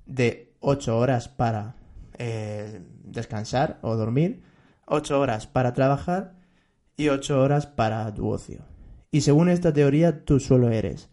de 0.06 0.54
8 0.61 0.96
horas 0.96 1.26
para 1.26 1.75
eh, 2.16 2.80
descansar 3.02 3.80
o 3.82 3.96
dormir, 3.96 4.44
8 4.87 5.18
horas 5.18 5.49
para 5.49 5.72
trabajar 5.72 6.37
y 6.96 7.08
8 7.08 7.40
horas 7.40 7.66
para 7.66 8.14
tu 8.14 8.28
ocio. 8.28 8.64
Y 9.11 9.22
según 9.22 9.49
esta 9.49 9.72
teoría, 9.72 10.25
tú 10.25 10.38
solo 10.38 10.70
eres 10.70 11.11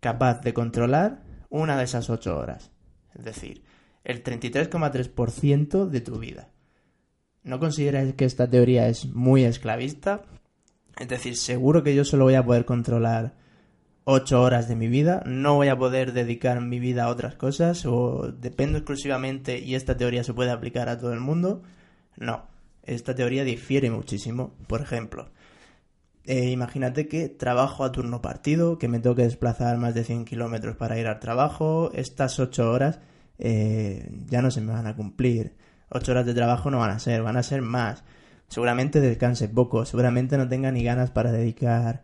capaz 0.00 0.40
de 0.40 0.54
controlar 0.54 1.22
una 1.50 1.76
de 1.76 1.84
esas 1.84 2.10
8 2.10 2.36
horas. 2.36 2.72
Es 3.14 3.24
decir, 3.24 3.62
el 4.02 4.24
33,3% 4.24 5.86
de 5.86 6.00
tu 6.00 6.18
vida. 6.18 6.50
¿No 7.44 7.58
consideras 7.58 8.12
que 8.14 8.24
esta 8.24 8.48
teoría 8.48 8.88
es 8.88 9.06
muy 9.06 9.44
esclavista? 9.44 10.22
Es 10.98 11.08
decir, 11.08 11.36
seguro 11.36 11.82
que 11.82 11.94
yo 11.94 12.04
solo 12.04 12.24
voy 12.24 12.34
a 12.34 12.44
poder 12.44 12.64
controlar 12.64 13.34
8 14.04 14.42
horas 14.42 14.68
de 14.68 14.74
mi 14.74 14.88
vida, 14.88 15.22
no 15.26 15.54
voy 15.54 15.68
a 15.68 15.78
poder 15.78 16.12
dedicar 16.12 16.60
mi 16.60 16.80
vida 16.80 17.04
a 17.04 17.08
otras 17.08 17.34
cosas 17.34 17.84
o 17.86 18.32
dependo 18.32 18.78
exclusivamente 18.78 19.58
y 19.58 19.74
esta 19.74 19.96
teoría 19.96 20.24
se 20.24 20.34
puede 20.34 20.50
aplicar 20.50 20.88
a 20.88 20.98
todo 20.98 21.12
el 21.12 21.20
mundo. 21.20 21.62
No, 22.16 22.46
esta 22.84 23.14
teoría 23.14 23.44
difiere 23.44 23.90
muchísimo. 23.90 24.54
Por 24.66 24.80
ejemplo, 24.80 25.28
eh, 26.24 26.50
imagínate 26.50 27.06
que 27.06 27.28
trabajo 27.28 27.84
a 27.84 27.92
turno 27.92 28.20
partido, 28.22 28.78
que 28.78 28.88
me 28.88 28.98
tengo 28.98 29.14
que 29.14 29.22
desplazar 29.22 29.78
más 29.78 29.94
de 29.94 30.04
100 30.04 30.24
kilómetros 30.24 30.76
para 30.76 30.98
ir 30.98 31.06
al 31.06 31.20
trabajo, 31.20 31.90
estas 31.94 32.38
8 32.40 32.70
horas 32.70 33.00
eh, 33.38 34.10
ya 34.26 34.42
no 34.42 34.50
se 34.50 34.60
me 34.60 34.72
van 34.72 34.86
a 34.86 34.96
cumplir. 34.96 35.54
8 35.90 36.12
horas 36.12 36.26
de 36.26 36.34
trabajo 36.34 36.70
no 36.70 36.78
van 36.78 36.90
a 36.90 36.98
ser, 36.98 37.22
van 37.22 37.36
a 37.36 37.42
ser 37.42 37.62
más. 37.62 38.04
Seguramente 38.48 39.00
descanse 39.00 39.48
poco, 39.48 39.84
seguramente 39.84 40.38
no 40.38 40.48
tenga 40.48 40.70
ni 40.72 40.82
ganas 40.82 41.10
para 41.10 41.32
dedicar 41.32 42.02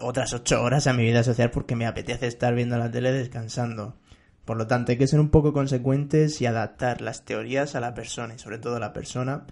otras 0.00 0.32
8 0.32 0.62
horas 0.62 0.86
a 0.86 0.92
mi 0.92 1.04
vida 1.04 1.22
social 1.22 1.50
porque 1.50 1.76
me 1.76 1.86
apetece 1.86 2.26
estar 2.26 2.54
viendo 2.54 2.78
la 2.78 2.90
tele 2.90 3.12
descansando. 3.12 3.96
Por 4.44 4.56
lo 4.56 4.66
tanto, 4.66 4.92
hay 4.92 4.98
que 4.98 5.08
ser 5.08 5.20
un 5.20 5.30
poco 5.30 5.52
consecuentes 5.52 6.40
y 6.40 6.46
adaptar 6.46 7.00
las 7.00 7.24
teorías 7.24 7.74
a 7.74 7.80
la 7.80 7.94
persona 7.94 8.34
y 8.34 8.38
sobre 8.38 8.58
todo 8.58 8.78
la 8.78 8.92
persona 8.92 9.44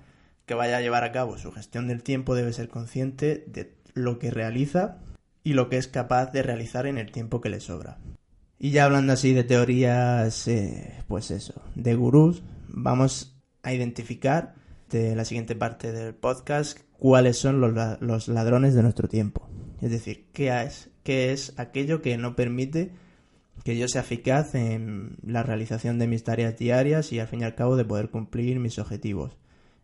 que 0.47 0.55
vaya 0.55 0.77
a 0.77 0.81
llevar 0.81 1.05
a 1.05 1.13
cabo 1.13 1.39
su 1.39 1.51
gestión 1.53 1.89
del 1.89 2.03
tiempo 2.03 2.35
debe 2.35 2.53
ser 2.53 2.69
consciente 2.69 3.45
de 3.49 3.75
lo 3.95 4.19
que 4.19 4.31
realiza 4.31 4.99
y 5.43 5.55
lo 5.55 5.69
que 5.69 5.79
es 5.79 5.89
capaz 5.89 6.33
de 6.33 6.43
realizar 6.43 6.87
en 6.87 6.99
el 6.99 7.11
tiempo 7.11 7.41
que 7.41 7.49
le 7.49 7.61
sobra. 7.61 7.99
Y 8.59 8.71
ya 8.71 8.85
hablando 8.85 9.13
así 9.13 9.35
de 9.35 9.45
teorías, 9.45 10.47
eh, 10.49 11.03
pues 11.09 11.31
eso, 11.31 11.61
de 11.75 11.95
gurús, 11.95 12.43
vamos 12.69 13.34
a 13.65 13.73
identificar 13.73 14.55
de 14.91 15.17
la 15.17 15.25
siguiente 15.25 15.57
parte 15.57 15.91
del 15.91 16.15
podcast 16.15 16.79
cuáles 16.99 17.37
son 17.39 17.61
los, 17.61 18.01
los 18.01 18.29
ladrones 18.29 18.75
de 18.75 18.83
nuestro 18.83 19.09
tiempo. 19.09 19.49
Es 19.81 19.91
decir, 19.91 20.27
qué 20.33 20.63
es, 20.63 20.91
qué 21.03 21.33
es 21.33 21.53
aquello 21.57 22.01
que 22.01 22.17
no 22.17 22.37
permite 22.37 22.93
que 23.65 23.77
yo 23.77 23.89
sea 23.89 24.03
eficaz 24.03 24.55
en 24.55 25.17
la 25.23 25.43
realización 25.43 25.99
de 25.99 26.07
mis 26.07 26.23
tareas 26.23 26.57
diarias 26.57 27.13
y 27.13 27.19
al 27.19 27.29
fin 27.29 27.41
y 27.41 27.45
al 27.45 27.55
cabo 27.55 27.77
de 27.77 27.85
poder 27.85 28.11
cumplir 28.11 28.61
mis 28.61 28.79
objetivos. 28.79 29.37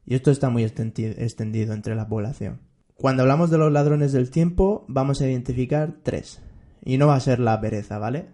Y 0.04 0.14
esto 0.14 0.30
está 0.30 0.50
muy 0.50 0.64
extendido 0.64 1.72
entre 1.72 1.94
la 1.94 2.08
población. 2.08 2.60
Cuando 2.94 3.22
hablamos 3.22 3.50
de 3.50 3.58
los 3.58 3.72
ladrones 3.72 4.12
del 4.12 4.30
tiempo, 4.30 4.84
vamos 4.88 5.20
a 5.20 5.26
identificar 5.26 5.96
tres. 6.02 6.42
Y 6.84 6.99
no 6.99 7.06
va 7.06 7.16
a 7.16 7.20
ser 7.20 7.38
la 7.38 7.60
pereza, 7.60 7.99
¿vale? 7.99 8.26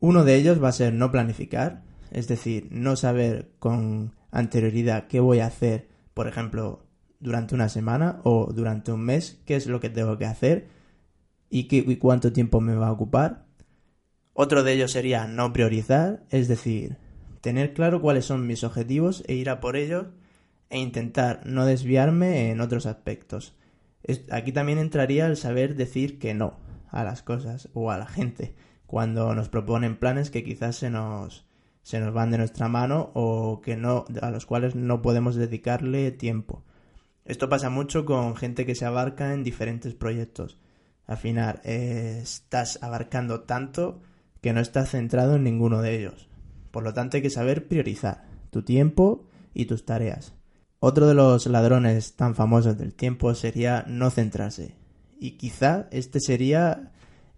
Uno 0.00 0.24
de 0.24 0.34
ellos 0.34 0.62
va 0.62 0.68
a 0.68 0.72
ser 0.72 0.92
no 0.92 1.10
planificar, 1.10 1.82
es 2.12 2.28
decir, 2.28 2.68
no 2.70 2.96
saber 2.96 3.52
con 3.58 4.14
anterioridad 4.30 5.06
qué 5.06 5.20
voy 5.20 5.40
a 5.40 5.46
hacer, 5.46 5.88
por 6.14 6.28
ejemplo, 6.28 6.86
durante 7.20 7.54
una 7.54 7.68
semana 7.68 8.20
o 8.24 8.52
durante 8.52 8.92
un 8.92 9.00
mes, 9.00 9.40
qué 9.46 9.56
es 9.56 9.66
lo 9.66 9.80
que 9.80 9.90
tengo 9.90 10.18
que 10.18 10.26
hacer 10.26 10.68
y, 11.48 11.68
qué, 11.68 11.76
y 11.78 11.96
cuánto 11.96 12.32
tiempo 12.32 12.60
me 12.60 12.74
va 12.74 12.88
a 12.88 12.92
ocupar. 12.92 13.46
Otro 14.34 14.62
de 14.62 14.72
ellos 14.72 14.92
sería 14.92 15.26
no 15.26 15.52
priorizar, 15.52 16.24
es 16.30 16.48
decir, 16.48 16.96
tener 17.40 17.74
claro 17.74 18.00
cuáles 18.00 18.24
son 18.24 18.46
mis 18.46 18.64
objetivos 18.64 19.22
e 19.26 19.34
ir 19.34 19.50
a 19.50 19.60
por 19.60 19.76
ellos 19.76 20.06
e 20.70 20.78
intentar 20.78 21.42
no 21.44 21.66
desviarme 21.66 22.50
en 22.50 22.60
otros 22.60 22.86
aspectos. 22.86 23.54
Aquí 24.30 24.52
también 24.52 24.78
entraría 24.78 25.26
el 25.26 25.36
saber 25.36 25.76
decir 25.76 26.18
que 26.18 26.34
no 26.34 26.58
a 26.88 27.04
las 27.04 27.22
cosas 27.22 27.68
o 27.74 27.90
a 27.90 27.98
la 27.98 28.06
gente 28.06 28.54
cuando 28.86 29.34
nos 29.34 29.48
proponen 29.48 29.96
planes 29.96 30.30
que 30.30 30.44
quizás 30.44 30.76
se 30.76 30.90
nos 30.90 31.46
se 31.82 32.00
nos 32.00 32.14
van 32.14 32.30
de 32.30 32.38
nuestra 32.38 32.68
mano 32.68 33.10
o 33.14 33.60
que 33.60 33.76
no 33.76 34.04
a 34.20 34.30
los 34.30 34.46
cuales 34.46 34.74
no 34.74 35.02
podemos 35.02 35.34
dedicarle 35.34 36.10
tiempo. 36.12 36.62
Esto 37.24 37.48
pasa 37.48 37.70
mucho 37.70 38.04
con 38.04 38.36
gente 38.36 38.66
que 38.66 38.74
se 38.74 38.84
abarca 38.84 39.32
en 39.32 39.44
diferentes 39.44 39.94
proyectos. 39.94 40.58
Al 41.06 41.16
final 41.16 41.60
eh, 41.64 42.20
estás 42.22 42.82
abarcando 42.82 43.42
tanto 43.42 44.00
que 44.40 44.52
no 44.52 44.60
estás 44.60 44.90
centrado 44.90 45.36
en 45.36 45.44
ninguno 45.44 45.82
de 45.82 45.98
ellos. 45.98 46.28
Por 46.70 46.82
lo 46.82 46.94
tanto 46.94 47.16
hay 47.16 47.22
que 47.22 47.30
saber 47.30 47.68
priorizar 47.68 48.24
tu 48.50 48.62
tiempo 48.62 49.26
y 49.54 49.66
tus 49.66 49.84
tareas. 49.84 50.34
Otro 50.80 51.06
de 51.06 51.14
los 51.14 51.46
ladrones 51.46 52.14
tan 52.16 52.34
famosos 52.34 52.76
del 52.76 52.94
tiempo 52.94 53.34
sería 53.34 53.84
no 53.86 54.10
centrarse. 54.10 54.74
Y 55.20 55.32
quizá 55.32 55.86
este 55.92 56.18
sería 56.18 56.90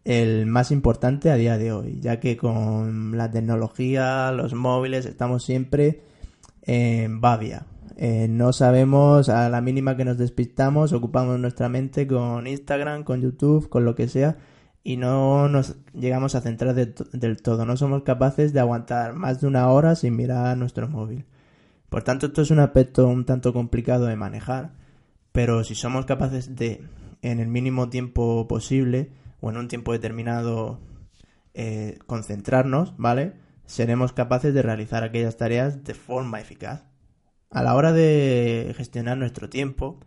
el 0.04 0.46
más 0.46 0.70
importante 0.70 1.30
a 1.30 1.36
día 1.36 1.56
de 1.56 1.72
hoy, 1.72 1.98
ya 2.00 2.20
que 2.20 2.36
con 2.36 3.16
la 3.16 3.30
tecnología, 3.30 4.30
los 4.32 4.54
móviles, 4.54 5.06
estamos 5.06 5.44
siempre 5.44 6.02
en 6.62 7.20
babia. 7.20 7.66
Eh, 7.96 8.26
no 8.28 8.52
sabemos, 8.52 9.28
a 9.28 9.48
la 9.48 9.60
mínima 9.60 9.96
que 9.96 10.04
nos 10.04 10.18
despistamos, 10.18 10.92
ocupamos 10.92 11.38
nuestra 11.38 11.68
mente 11.68 12.06
con 12.06 12.46
Instagram, 12.46 13.04
con 13.04 13.22
YouTube, 13.22 13.68
con 13.68 13.84
lo 13.84 13.94
que 13.94 14.08
sea, 14.08 14.36
y 14.82 14.98
no 14.98 15.48
nos 15.48 15.76
llegamos 15.94 16.34
a 16.34 16.42
centrar 16.42 16.74
del 16.74 17.42
todo. 17.42 17.64
No 17.64 17.76
somos 17.76 18.02
capaces 18.02 18.52
de 18.52 18.60
aguantar 18.60 19.14
más 19.14 19.40
de 19.40 19.46
una 19.46 19.68
hora 19.70 19.94
sin 19.94 20.16
mirar 20.16 20.56
nuestro 20.58 20.88
móvil. 20.88 21.24
Por 21.88 22.02
tanto, 22.02 22.26
esto 22.26 22.42
es 22.42 22.50
un 22.50 22.58
aspecto 22.58 23.06
un 23.06 23.24
tanto 23.24 23.52
complicado 23.52 24.06
de 24.06 24.16
manejar, 24.16 24.72
pero 25.32 25.64
si 25.64 25.74
somos 25.74 26.04
capaces 26.04 26.56
de, 26.56 26.82
en 27.22 27.40
el 27.40 27.48
mínimo 27.48 27.88
tiempo 27.88 28.46
posible 28.48 29.10
o 29.44 29.50
en 29.50 29.58
un 29.58 29.68
tiempo 29.68 29.92
determinado, 29.92 30.80
eh, 31.52 31.98
concentrarnos, 32.06 32.94
¿vale? 32.96 33.34
Seremos 33.66 34.14
capaces 34.14 34.54
de 34.54 34.62
realizar 34.62 35.04
aquellas 35.04 35.36
tareas 35.36 35.84
de 35.84 35.92
forma 35.92 36.40
eficaz. 36.40 36.86
A 37.50 37.62
la 37.62 37.74
hora 37.74 37.92
de 37.92 38.72
gestionar 38.74 39.18
nuestro 39.18 39.50
tiempo, 39.50 40.00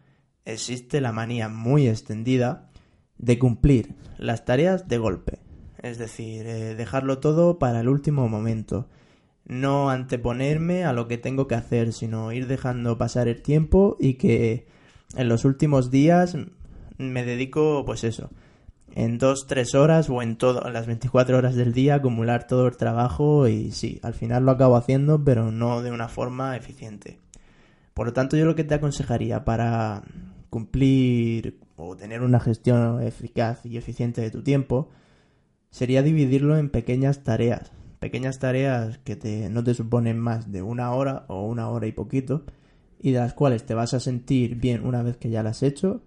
existe 0.44 1.02
la 1.02 1.12
manía 1.12 1.50
muy 1.50 1.88
extendida 1.88 2.72
de 3.20 3.38
cumplir 3.38 3.94
las 4.18 4.44
tareas 4.44 4.88
de 4.88 4.98
golpe, 4.98 5.38
es 5.84 6.00
decir, 6.00 6.48
eh, 6.48 6.74
dejarlo 6.74 7.20
todo 7.20 7.60
para 7.60 7.82
el 7.82 7.90
último 7.90 8.28
momento 8.28 8.90
no 9.46 9.92
anteponerme 9.92 10.84
a 10.84 10.94
lo 10.94 11.08
que 11.08 11.20
tengo 11.20 11.48
que 11.48 11.56
hacer, 11.56 11.94
sino 11.94 12.32
ir 12.32 12.48
dejando 12.48 12.98
pasar 12.98 13.28
el 13.28 13.44
tiempo 13.44 13.98
y 14.00 14.16
que 14.16 14.66
en 15.16 15.30
los 15.30 15.46
últimos 15.46 15.92
días 15.92 16.36
me 16.98 17.24
dedico, 17.24 17.86
pues 17.86 18.04
eso, 18.04 18.32
en 18.98 19.20
dos, 19.20 19.46
tres 19.46 19.76
horas 19.76 20.10
o 20.10 20.24
en 20.24 20.38
todo, 20.38 20.60
las 20.72 20.88
24 20.88 21.38
horas 21.38 21.54
del 21.54 21.72
día 21.72 21.94
acumular 21.94 22.48
todo 22.48 22.66
el 22.66 22.78
trabajo 22.78 23.48
y 23.48 23.70
sí, 23.70 24.00
al 24.02 24.16
final 24.16 24.44
lo 24.44 24.52
acabo 24.52 24.76
haciendo, 24.76 25.24
pero 25.24 25.52
no 25.52 25.84
de 25.84 25.92
una 25.92 26.08
forma 26.08 26.58
eficiente. 26.58 27.20
Por 27.94 28.08
lo 28.08 28.14
tanto, 28.14 28.38
yo 28.38 28.46
lo 28.46 28.56
que 28.56 28.64
te 28.64 28.74
aconsejaría 28.74 29.46
para 29.46 30.02
cumplir 30.50 31.60
o 31.76 31.96
tener 31.96 32.24
una 32.24 32.40
gestión 32.40 33.04
eficaz 33.04 33.64
y 33.68 33.78
eficiente 33.78 34.22
de 34.22 34.32
tu 34.32 34.42
tiempo 34.42 34.90
sería 35.70 36.02
dividirlo 36.02 36.58
en 36.58 36.70
pequeñas 36.70 37.24
tareas 37.24 37.72
pequeñas 38.00 38.40
tareas 38.40 38.98
que 39.00 39.16
te, 39.16 39.50
no 39.50 39.64
te 39.64 39.74
suponen 39.74 40.20
más 40.20 40.52
de 40.52 40.62
una 40.62 40.92
hora 40.92 41.26
o 41.28 41.46
una 41.46 41.70
hora 41.70 41.88
y 41.88 41.92
poquito 41.92 42.46
y 43.00 43.12
de 43.12 43.20
las 43.20 43.34
cuales 43.34 43.66
te 43.66 43.74
vas 43.74 43.94
a 43.94 44.00
sentir 44.00 44.56
bien 44.56 44.86
una 44.86 45.04
vez 45.04 45.18
que 45.18 45.30
ya 45.30 45.44
las 45.44 45.58
has 45.58 45.64
hecho 45.64 46.02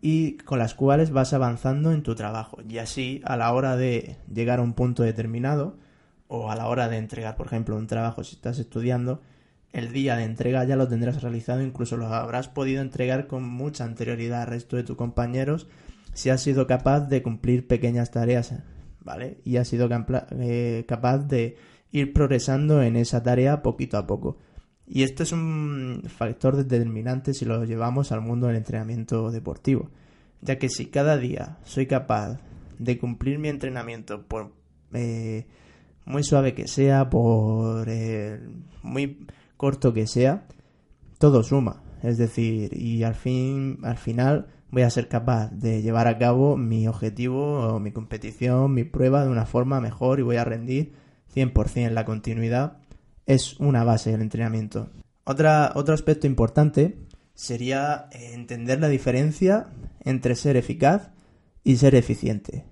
y 0.00 0.38
con 0.38 0.58
las 0.58 0.74
cuales 0.74 1.10
vas 1.10 1.32
avanzando 1.32 1.92
en 1.92 2.02
tu 2.02 2.14
trabajo 2.14 2.58
y 2.68 2.78
así 2.78 3.20
a 3.24 3.36
la 3.36 3.52
hora 3.52 3.76
de 3.76 4.16
llegar 4.32 4.58
a 4.58 4.62
un 4.62 4.72
punto 4.72 5.02
determinado 5.02 5.76
o 6.28 6.50
a 6.50 6.56
la 6.56 6.66
hora 6.66 6.88
de 6.88 6.96
entregar 6.96 7.36
por 7.36 7.46
ejemplo 7.46 7.76
un 7.76 7.86
trabajo 7.86 8.24
si 8.24 8.36
estás 8.36 8.58
estudiando 8.58 9.20
el 9.72 9.92
día 9.92 10.16
de 10.16 10.24
entrega 10.24 10.64
ya 10.64 10.76
lo 10.76 10.88
tendrás 10.88 11.22
realizado 11.22 11.62
incluso 11.62 11.96
lo 11.96 12.06
habrás 12.06 12.48
podido 12.48 12.80
entregar 12.80 13.26
con 13.26 13.44
mucha 13.44 13.84
anterioridad 13.84 14.42
al 14.42 14.48
resto 14.48 14.76
de 14.76 14.84
tus 14.84 14.96
compañeros 14.96 15.66
si 16.14 16.30
has 16.30 16.40
sido 16.40 16.66
capaz 16.66 17.00
de 17.00 17.22
cumplir 17.22 17.66
pequeñas 17.66 18.10
tareas 18.10 18.54
¿vale? 19.00 19.38
Y 19.44 19.56
ha 19.56 19.64
sido 19.64 19.88
eh, 20.32 20.84
capaz 20.86 21.18
de 21.18 21.56
ir 21.90 22.12
progresando 22.12 22.82
en 22.82 22.96
esa 22.96 23.22
tarea 23.22 23.62
poquito 23.62 23.98
a 23.98 24.06
poco. 24.06 24.38
Y 24.92 25.04
esto 25.04 25.22
es 25.22 25.30
un 25.30 26.02
factor 26.08 26.56
determinante 26.56 27.32
si 27.32 27.44
lo 27.44 27.64
llevamos 27.64 28.10
al 28.10 28.22
mundo 28.22 28.48
del 28.48 28.56
entrenamiento 28.56 29.30
deportivo, 29.30 29.88
ya 30.40 30.58
que 30.58 30.68
si 30.68 30.86
cada 30.86 31.16
día 31.16 31.58
soy 31.62 31.86
capaz 31.86 32.40
de 32.80 32.98
cumplir 32.98 33.38
mi 33.38 33.48
entrenamiento 33.48 34.26
por 34.26 34.52
eh, 34.92 35.46
muy 36.06 36.24
suave 36.24 36.54
que 36.54 36.66
sea, 36.66 37.08
por 37.08 37.88
eh, 37.88 38.40
muy 38.82 39.28
corto 39.56 39.94
que 39.94 40.08
sea, 40.08 40.48
todo 41.18 41.44
suma. 41.44 41.84
Es 42.02 42.18
decir, 42.18 42.76
y 42.76 43.04
al 43.04 43.14
fin, 43.14 43.78
al 43.84 43.96
final 43.96 44.48
voy 44.72 44.82
a 44.82 44.90
ser 44.90 45.06
capaz 45.06 45.52
de 45.52 45.82
llevar 45.82 46.08
a 46.08 46.18
cabo 46.18 46.56
mi 46.56 46.88
objetivo 46.88 47.74
o 47.74 47.78
mi 47.78 47.92
competición, 47.92 48.74
mi 48.74 48.82
prueba 48.82 49.22
de 49.22 49.30
una 49.30 49.46
forma 49.46 49.80
mejor 49.80 50.18
y 50.18 50.22
voy 50.22 50.36
a 50.36 50.44
rendir 50.44 50.94
100%. 51.32 51.90
La 51.90 52.04
continuidad 52.04 52.79
es 53.32 53.58
una 53.60 53.84
base 53.84 54.10
del 54.10 54.22
entrenamiento. 54.22 54.90
Otra, 55.24 55.72
otro 55.74 55.94
aspecto 55.94 56.26
importante 56.26 56.98
sería 57.34 58.08
eh, 58.12 58.32
entender 58.34 58.80
la 58.80 58.88
diferencia 58.88 59.68
entre 60.04 60.34
ser 60.34 60.56
eficaz 60.56 61.10
y 61.64 61.76
ser 61.76 61.94
eficiente. 61.94 62.64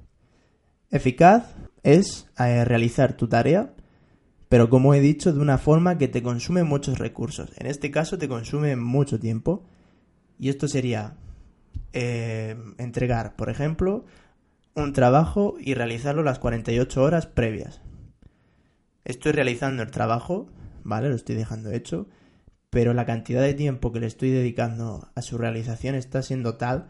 Eficaz 0.90 1.54
es 1.82 2.26
eh, 2.38 2.64
realizar 2.64 3.16
tu 3.16 3.28
tarea 3.28 3.74
pero 4.48 4.70
como 4.70 4.94
he 4.94 5.00
dicho, 5.00 5.32
de 5.32 5.40
una 5.40 5.58
forma 5.58 5.98
que 5.98 6.08
te 6.08 6.22
consume 6.22 6.64
muchos 6.64 6.98
recursos. 6.98 7.50
En 7.58 7.66
este 7.66 7.90
caso 7.90 8.16
te 8.16 8.28
consume 8.28 8.76
mucho 8.76 9.20
tiempo. 9.20 9.64
Y 10.38 10.48
esto 10.48 10.68
sería 10.68 11.16
eh, 11.92 12.56
entregar, 12.78 13.36
por 13.36 13.50
ejemplo, 13.50 14.06
un 14.74 14.92
trabajo 14.92 15.56
y 15.60 15.74
realizarlo 15.74 16.22
las 16.22 16.38
48 16.38 17.02
horas 17.02 17.26
previas. 17.26 17.82
Estoy 19.05 19.33
realizando 19.33 19.83
el 19.83 19.90
trabajo, 19.90 20.49
¿vale? 20.85 21.09
Lo 21.09 21.14
estoy 21.14 21.37
dejando 21.37 21.71
hecho, 21.71 22.09
pero 22.71 22.95
la 22.95 23.07
cantidad 23.07 23.43
de 23.43 23.55
tiempo 23.55 23.93
que 23.93 24.00
le 24.00 24.07
estoy 24.07 24.31
dedicando 24.31 25.09
a 25.14 25.23
su 25.23 25.38
realización 25.38 25.95
está 25.95 26.23
siendo 26.23 26.57
tal 26.57 26.88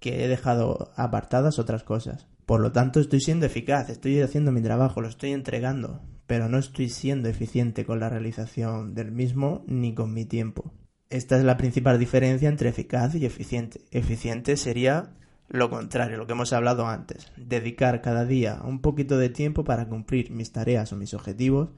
que 0.00 0.24
he 0.24 0.28
dejado 0.28 0.92
apartadas 0.96 1.58
otras 1.58 1.82
cosas. 1.82 2.26
Por 2.46 2.60
lo 2.60 2.72
tanto, 2.72 3.00
estoy 3.00 3.20
siendo 3.20 3.46
eficaz, 3.46 3.88
estoy 3.88 4.20
haciendo 4.20 4.52
mi 4.52 4.60
trabajo, 4.60 5.00
lo 5.00 5.08
estoy 5.08 5.32
entregando, 5.32 6.02
pero 6.26 6.48
no 6.48 6.58
estoy 6.58 6.90
siendo 6.90 7.28
eficiente 7.28 7.86
con 7.86 8.00
la 8.00 8.10
realización 8.10 8.94
del 8.94 9.12
mismo 9.12 9.64
ni 9.66 9.94
con 9.94 10.12
mi 10.12 10.26
tiempo. 10.26 10.74
Esta 11.08 11.38
es 11.38 11.44
la 11.44 11.56
principal 11.56 11.98
diferencia 11.98 12.48
entre 12.48 12.68
eficaz 12.68 13.14
y 13.14 13.24
eficiente. 13.24 13.80
Eficiente 13.90 14.56
sería 14.56 15.14
lo 15.48 15.70
contrario, 15.70 16.16
lo 16.16 16.26
que 16.26 16.32
hemos 16.32 16.52
hablado 16.52 16.86
antes, 16.86 17.30
dedicar 17.36 18.00
cada 18.00 18.24
día 18.24 18.60
un 18.64 18.80
poquito 18.80 19.18
de 19.18 19.28
tiempo 19.28 19.64
para 19.64 19.88
cumplir 19.88 20.30
mis 20.30 20.52
tareas 20.52 20.92
o 20.92 20.96
mis 20.96 21.14
objetivos, 21.14 21.70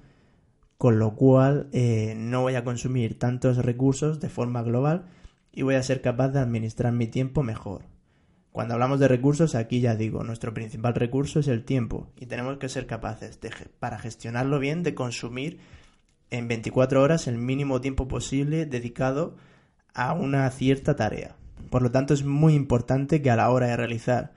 con 0.78 0.98
lo 0.98 1.14
cual 1.14 1.68
eh, 1.72 2.14
no 2.16 2.42
voy 2.42 2.54
a 2.54 2.64
consumir 2.64 3.18
tantos 3.18 3.58
recursos 3.58 4.20
de 4.20 4.28
forma 4.28 4.62
global 4.62 5.06
y 5.52 5.62
voy 5.62 5.74
a 5.74 5.82
ser 5.82 6.00
capaz 6.00 6.28
de 6.28 6.40
administrar 6.40 6.92
mi 6.92 7.06
tiempo 7.06 7.42
mejor. 7.42 7.82
Cuando 8.52 8.74
hablamos 8.74 9.00
de 9.00 9.08
recursos, 9.08 9.54
aquí 9.54 9.80
ya 9.80 9.96
digo, 9.96 10.22
nuestro 10.22 10.54
principal 10.54 10.94
recurso 10.94 11.40
es 11.40 11.48
el 11.48 11.64
tiempo 11.64 12.10
y 12.16 12.26
tenemos 12.26 12.58
que 12.58 12.68
ser 12.68 12.86
capaces 12.86 13.40
de, 13.40 13.50
para 13.78 13.98
gestionarlo 13.98 14.58
bien, 14.58 14.82
de 14.82 14.94
consumir 14.94 15.58
en 16.30 16.48
24 16.48 17.02
horas 17.02 17.26
el 17.26 17.36
mínimo 17.36 17.80
tiempo 17.80 18.08
posible 18.08 18.64
dedicado 18.64 19.36
a 19.92 20.12
una 20.14 20.48
cierta 20.50 20.96
tarea. 20.96 21.36
Por 21.70 21.82
lo 21.82 21.90
tanto, 21.90 22.14
es 22.14 22.24
muy 22.24 22.54
importante 22.54 23.22
que 23.22 23.30
a 23.30 23.36
la 23.36 23.50
hora 23.50 23.68
de 23.68 23.76
realizar 23.76 24.32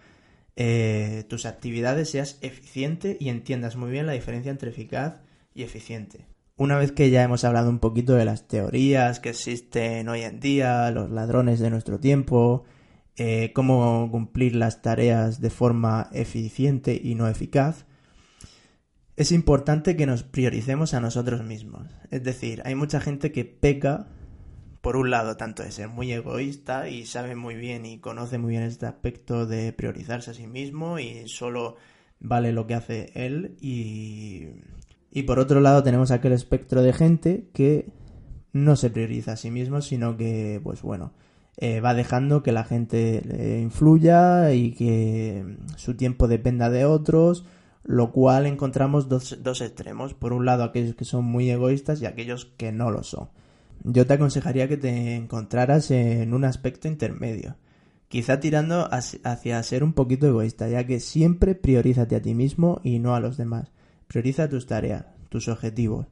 eh, 0.55 1.23
tus 1.29 1.45
actividades 1.45 2.09
seas 2.09 2.37
eficiente 2.41 3.17
y 3.19 3.29
entiendas 3.29 3.75
muy 3.75 3.91
bien 3.91 4.05
la 4.05 4.13
diferencia 4.13 4.51
entre 4.51 4.71
eficaz 4.71 5.21
y 5.53 5.63
eficiente. 5.63 6.25
Una 6.57 6.77
vez 6.77 6.91
que 6.91 7.09
ya 7.09 7.23
hemos 7.23 7.45
hablado 7.45 7.69
un 7.69 7.79
poquito 7.79 8.15
de 8.15 8.25
las 8.25 8.47
teorías 8.47 9.21
que 9.21 9.29
existen 9.29 10.09
hoy 10.09 10.23
en 10.23 10.41
día, 10.41 10.91
los 10.91 11.09
ladrones 11.09 11.59
de 11.59 11.69
nuestro 11.69 11.99
tiempo, 12.01 12.65
eh, 13.15 13.51
cómo 13.53 14.09
cumplir 14.11 14.55
las 14.55 14.81
tareas 14.81 15.39
de 15.39 15.49
forma 15.49 16.09
eficiente 16.11 16.99
y 17.01 17.15
no 17.15 17.27
eficaz, 17.29 17.85
es 19.15 19.33
importante 19.33 19.97
que 19.97 20.05
nos 20.05 20.23
prioricemos 20.23 20.93
a 20.93 21.01
nosotros 21.01 21.43
mismos. 21.43 21.87
Es 22.11 22.23
decir, 22.23 22.61
hay 22.63 22.75
mucha 22.75 23.01
gente 23.01 23.33
que 23.33 23.43
peca, 23.43 24.07
por 24.81 24.95
un 24.95 25.09
lado, 25.09 25.35
tanto 25.37 25.63
de 25.63 25.71
ser 25.71 25.89
muy 25.89 26.11
egoísta 26.11 26.89
y 26.89 27.05
sabe 27.05 27.35
muy 27.35 27.55
bien 27.55 27.85
y 27.85 27.99
conoce 27.99 28.37
muy 28.37 28.51
bien 28.51 28.63
este 28.63 28.85
aspecto 28.85 29.45
de 29.45 29.73
priorizarse 29.73 30.31
a 30.31 30.33
sí 30.33 30.47
mismo 30.47 30.99
y 30.99 31.27
solo 31.27 31.75
vale 32.19 32.51
lo 32.53 32.67
que 32.67 32.75
hace 32.75 33.11
él 33.15 33.57
y... 33.61 34.47
Y 35.11 35.23
por 35.23 35.39
otro 35.39 35.59
lado 35.59 35.81
tenemos 35.81 36.11
aquel 36.11 36.33
espectro 36.33 36.83
de 36.83 36.93
gente 36.93 37.49
que 37.51 37.91
no 38.53 38.75
se 38.75 38.91
prioriza 38.91 39.31
a 39.31 39.37
sí 39.37 39.49
mismo, 39.49 39.81
sino 39.81 40.17
que, 40.17 40.61
pues 40.63 40.83
bueno, 40.83 41.13
eh, 41.57 41.81
va 41.81 41.95
dejando 41.95 42.43
que 42.43 42.51
la 42.51 42.63
gente 42.63 43.23
le 43.25 43.59
influya 43.59 44.53
y 44.53 44.71
que 44.73 45.57
su 45.77 45.95
tiempo 45.95 46.27
dependa 46.27 46.69
de 46.69 46.85
otros, 46.85 47.45
lo 47.83 48.11
cual 48.11 48.45
encontramos 48.45 49.09
dos, 49.09 49.39
dos 49.41 49.61
extremos. 49.61 50.13
Por 50.13 50.31
un 50.31 50.45
lado, 50.45 50.63
aquellos 50.63 50.93
que 50.95 51.05
son 51.05 51.25
muy 51.25 51.49
egoístas 51.49 52.01
y 52.01 52.05
aquellos 52.05 52.45
que 52.45 52.71
no 52.71 52.91
lo 52.91 53.01
son. 53.01 53.29
Yo 53.83 54.05
te 54.05 54.13
aconsejaría 54.13 54.67
que 54.67 54.77
te 54.77 55.15
encontraras 55.15 55.91
en 55.91 56.33
un 56.33 56.45
aspecto 56.45 56.87
intermedio, 56.87 57.55
quizá 58.07 58.39
tirando 58.39 58.89
hacia 58.91 59.63
ser 59.63 59.83
un 59.83 59.93
poquito 59.93 60.27
egoísta, 60.27 60.67
ya 60.67 60.85
que 60.85 60.99
siempre 60.99 61.55
priorízate 61.55 62.15
a 62.15 62.21
ti 62.21 62.35
mismo 62.35 62.81
y 62.83 62.99
no 62.99 63.15
a 63.15 63.19
los 63.19 63.37
demás. 63.37 63.71
Prioriza 64.07 64.49
tus 64.49 64.67
tareas, 64.67 65.05
tus 65.29 65.47
objetivos 65.47 66.07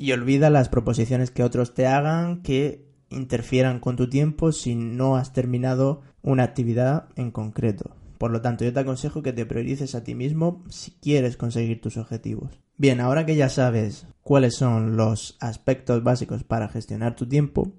y 0.00 0.12
olvida 0.12 0.48
las 0.48 0.70
proposiciones 0.70 1.30
que 1.30 1.42
otros 1.42 1.74
te 1.74 1.86
hagan 1.86 2.40
que 2.40 2.86
interfieran 3.10 3.80
con 3.80 3.96
tu 3.96 4.08
tiempo 4.08 4.50
si 4.50 4.74
no 4.74 5.16
has 5.16 5.34
terminado 5.34 6.00
una 6.22 6.42
actividad 6.42 7.10
en 7.16 7.30
concreto. 7.30 7.94
Por 8.20 8.32
lo 8.32 8.42
tanto, 8.42 8.66
yo 8.66 8.72
te 8.74 8.80
aconsejo 8.80 9.22
que 9.22 9.32
te 9.32 9.46
priorices 9.46 9.94
a 9.94 10.04
ti 10.04 10.14
mismo 10.14 10.62
si 10.68 10.90
quieres 10.90 11.38
conseguir 11.38 11.80
tus 11.80 11.96
objetivos. 11.96 12.60
Bien, 12.76 13.00
ahora 13.00 13.24
que 13.24 13.34
ya 13.34 13.48
sabes 13.48 14.06
cuáles 14.20 14.56
son 14.56 14.98
los 14.98 15.38
aspectos 15.40 16.02
básicos 16.02 16.44
para 16.44 16.68
gestionar 16.68 17.16
tu 17.16 17.26
tiempo, 17.26 17.72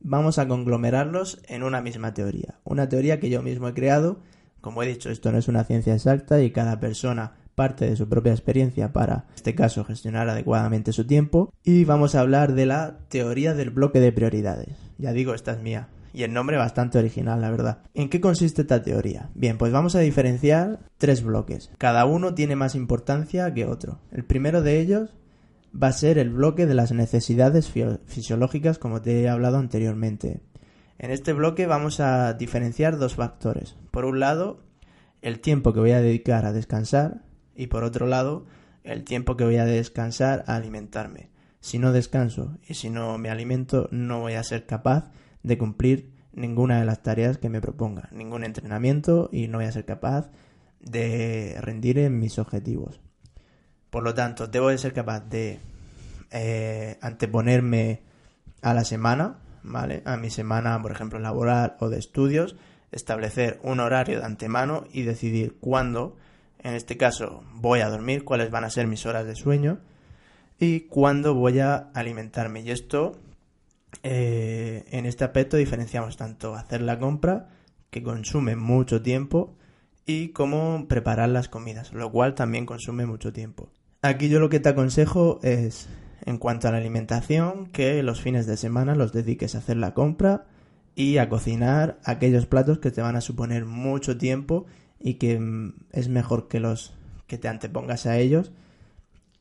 vamos 0.00 0.38
a 0.38 0.46
conglomerarlos 0.48 1.40
en 1.48 1.62
una 1.62 1.80
misma 1.80 2.12
teoría. 2.12 2.60
Una 2.62 2.90
teoría 2.90 3.20
que 3.20 3.30
yo 3.30 3.40
mismo 3.42 3.68
he 3.68 3.72
creado. 3.72 4.20
Como 4.60 4.82
he 4.82 4.86
dicho, 4.86 5.08
esto 5.08 5.32
no 5.32 5.38
es 5.38 5.48
una 5.48 5.64
ciencia 5.64 5.94
exacta 5.94 6.42
y 6.42 6.50
cada 6.50 6.78
persona 6.78 7.32
parte 7.54 7.88
de 7.88 7.96
su 7.96 8.06
propia 8.06 8.32
experiencia 8.32 8.92
para, 8.92 9.24
en 9.30 9.34
este 9.36 9.54
caso, 9.54 9.82
gestionar 9.82 10.28
adecuadamente 10.28 10.92
su 10.92 11.06
tiempo. 11.06 11.54
Y 11.64 11.86
vamos 11.86 12.14
a 12.14 12.20
hablar 12.20 12.52
de 12.52 12.66
la 12.66 12.98
teoría 13.08 13.54
del 13.54 13.70
bloque 13.70 14.00
de 14.00 14.12
prioridades. 14.12 14.76
Ya 14.98 15.14
digo, 15.14 15.32
esta 15.32 15.52
es 15.52 15.62
mía. 15.62 15.88
Y 16.16 16.22
el 16.22 16.32
nombre 16.32 16.56
bastante 16.56 16.96
original, 16.96 17.42
la 17.42 17.50
verdad. 17.50 17.82
¿En 17.92 18.08
qué 18.08 18.22
consiste 18.22 18.62
esta 18.62 18.82
teoría? 18.82 19.28
Bien, 19.34 19.58
pues 19.58 19.70
vamos 19.70 19.96
a 19.96 19.98
diferenciar 19.98 20.80
tres 20.96 21.22
bloques. 21.22 21.70
Cada 21.76 22.06
uno 22.06 22.32
tiene 22.32 22.56
más 22.56 22.74
importancia 22.74 23.52
que 23.52 23.66
otro. 23.66 24.00
El 24.10 24.24
primero 24.24 24.62
de 24.62 24.80
ellos 24.80 25.14
va 25.70 25.88
a 25.88 25.92
ser 25.92 26.16
el 26.16 26.30
bloque 26.30 26.64
de 26.64 26.72
las 26.72 26.90
necesidades 26.90 27.70
fisiológicas, 28.06 28.78
como 28.78 29.02
te 29.02 29.20
he 29.20 29.28
hablado 29.28 29.58
anteriormente. 29.58 30.40
En 30.96 31.10
este 31.10 31.34
bloque 31.34 31.66
vamos 31.66 32.00
a 32.00 32.32
diferenciar 32.32 32.96
dos 32.96 33.16
factores. 33.16 33.76
Por 33.90 34.06
un 34.06 34.18
lado, 34.18 34.64
el 35.20 35.40
tiempo 35.40 35.74
que 35.74 35.80
voy 35.80 35.90
a 35.90 36.00
dedicar 36.00 36.46
a 36.46 36.54
descansar 36.54 37.24
y 37.54 37.66
por 37.66 37.84
otro 37.84 38.06
lado 38.06 38.46
el 38.84 39.04
tiempo 39.04 39.36
que 39.36 39.44
voy 39.44 39.56
a 39.56 39.66
descansar 39.66 40.44
a 40.46 40.56
alimentarme. 40.56 41.28
Si 41.60 41.78
no 41.78 41.92
descanso 41.92 42.56
y 42.66 42.72
si 42.72 42.88
no 42.88 43.18
me 43.18 43.28
alimento 43.28 43.90
no 43.90 44.20
voy 44.20 44.32
a 44.32 44.42
ser 44.44 44.64
capaz 44.64 45.10
de 45.46 45.58
cumplir 45.58 46.12
ninguna 46.32 46.80
de 46.80 46.84
las 46.84 47.02
tareas 47.02 47.38
que 47.38 47.48
me 47.48 47.60
proponga, 47.60 48.08
ningún 48.12 48.44
entrenamiento 48.44 49.30
y 49.32 49.48
no 49.48 49.58
voy 49.58 49.66
a 49.66 49.72
ser 49.72 49.84
capaz 49.84 50.30
de 50.80 51.56
rendir 51.60 51.98
en 51.98 52.18
mis 52.18 52.38
objetivos. 52.38 53.00
Por 53.90 54.02
lo 54.02 54.12
tanto, 54.12 54.46
debo 54.46 54.68
de 54.68 54.78
ser 54.78 54.92
capaz 54.92 55.20
de 55.20 55.60
eh, 56.30 56.98
anteponerme 57.00 58.02
a 58.60 58.74
la 58.74 58.84
semana, 58.84 59.38
¿vale? 59.62 60.02
A 60.04 60.16
mi 60.16 60.30
semana, 60.30 60.80
por 60.82 60.92
ejemplo, 60.92 61.18
laboral 61.18 61.76
o 61.80 61.88
de 61.88 61.98
estudios, 61.98 62.56
establecer 62.92 63.60
un 63.62 63.80
horario 63.80 64.18
de 64.18 64.26
antemano 64.26 64.84
y 64.92 65.02
decidir 65.02 65.56
cuándo 65.60 66.16
en 66.66 66.74
este 66.74 66.96
caso 66.96 67.44
voy 67.54 67.80
a 67.80 67.88
dormir, 67.88 68.24
cuáles 68.24 68.50
van 68.50 68.64
a 68.64 68.70
ser 68.70 68.88
mis 68.88 69.06
horas 69.06 69.24
de 69.24 69.36
sueño 69.36 69.78
y 70.58 70.80
cuándo 70.80 71.34
voy 71.34 71.60
a 71.60 71.90
alimentarme. 71.94 72.62
Y 72.62 72.72
esto, 72.72 73.20
eh, 74.02 74.84
en 74.90 75.06
este 75.06 75.24
aspecto 75.24 75.56
diferenciamos 75.56 76.16
tanto 76.16 76.54
hacer 76.54 76.80
la 76.82 76.98
compra, 76.98 77.48
que 77.90 78.02
consume 78.02 78.56
mucho 78.56 79.02
tiempo, 79.02 79.56
y 80.06 80.28
cómo 80.28 80.86
preparar 80.88 81.28
las 81.28 81.48
comidas, 81.48 81.92
lo 81.92 82.10
cual 82.10 82.34
también 82.34 82.64
consume 82.64 83.06
mucho 83.06 83.32
tiempo. 83.32 83.68
Aquí 84.02 84.28
yo 84.28 84.38
lo 84.38 84.48
que 84.48 84.60
te 84.60 84.68
aconsejo 84.68 85.40
es, 85.42 85.88
en 86.24 86.38
cuanto 86.38 86.68
a 86.68 86.70
la 86.70 86.78
alimentación, 86.78 87.66
que 87.66 88.02
los 88.02 88.20
fines 88.20 88.46
de 88.46 88.56
semana 88.56 88.94
los 88.94 89.12
dediques 89.12 89.54
a 89.54 89.58
hacer 89.58 89.76
la 89.76 89.94
compra 89.94 90.46
y 90.94 91.18
a 91.18 91.28
cocinar 91.28 91.98
aquellos 92.04 92.46
platos 92.46 92.78
que 92.78 92.92
te 92.92 93.02
van 93.02 93.16
a 93.16 93.20
suponer 93.20 93.64
mucho 93.64 94.16
tiempo 94.16 94.66
y 95.00 95.14
que 95.14 95.38
mm, 95.38 95.74
es 95.92 96.08
mejor 96.08 96.46
que 96.46 96.60
los 96.60 96.94
que 97.26 97.38
te 97.38 97.48
antepongas 97.48 98.06
a 98.06 98.18
ellos 98.18 98.52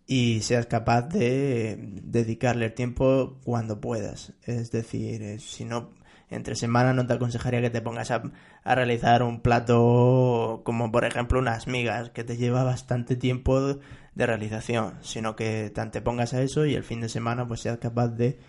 y 0.08 0.42
seas 0.42 0.68
capaz 0.68 1.04
de 1.04 1.78
dedicarle 2.04 2.66
el 2.66 2.74
tiempo 2.74 3.40
cuando 3.44 3.82
puedas. 3.82 4.34
Es 4.44 4.72
decir, 4.72 5.22
eh, 5.24 5.40
si 5.40 5.66
no 5.66 5.92
entre 6.30 6.56
semana 6.56 6.94
no 6.94 7.06
te 7.06 7.14
aconsejaría 7.14 7.62
que 7.62 7.70
te 7.70 7.82
pongas 7.82 8.12
a, 8.12 8.24
realizar 8.66 9.22
un 9.24 9.42
plato 9.42 10.62
como 10.64 10.92
por 10.92 11.06
ejemplo 11.06 11.40
unas 11.40 11.68
migas 11.68 12.10
que 12.10 12.24
te 12.24 12.36
lleva 12.38 12.64
bastante 12.64 13.16
tiempo 13.16 13.80
de 14.16 14.26
realización, 14.26 14.96
sino 15.02 15.36
que 15.36 15.72
te 15.74 15.82
antepongas 15.82 16.34
a 16.34 16.42
eso 16.42 16.66
y 16.66 16.74
el 16.76 16.84
fin 16.84 17.02
de 17.02 17.10
semana 17.10 17.48
pues 17.48 17.62
seas 17.62 17.78
capaz 17.78 18.10
de 18.10 18.40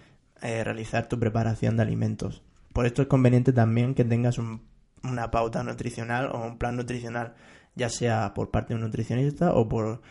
eh, 0.42 0.64
realizar 0.64 1.08
tu 1.08 1.18
preparación 1.18 1.76
de 1.76 1.82
alimentos. 1.82 2.42
Por 2.72 2.86
esto 2.86 3.02
es 3.02 3.08
conveniente 3.08 3.52
también 3.52 3.94
que 3.94 4.04
tengas 4.04 4.38
un 4.38 4.62
una 5.02 5.30
pauta 5.30 5.62
nutricional 5.62 6.30
o 6.32 6.38
un 6.38 6.58
plan 6.58 6.76
nutricional, 6.76 7.34
ya 7.74 7.88
sea 7.88 8.34
por 8.34 8.50
parte 8.50 8.68
de 8.70 8.76
un 8.76 8.82
nutricionista 8.82 9.52
o 9.52 9.68
por, 9.68 10.02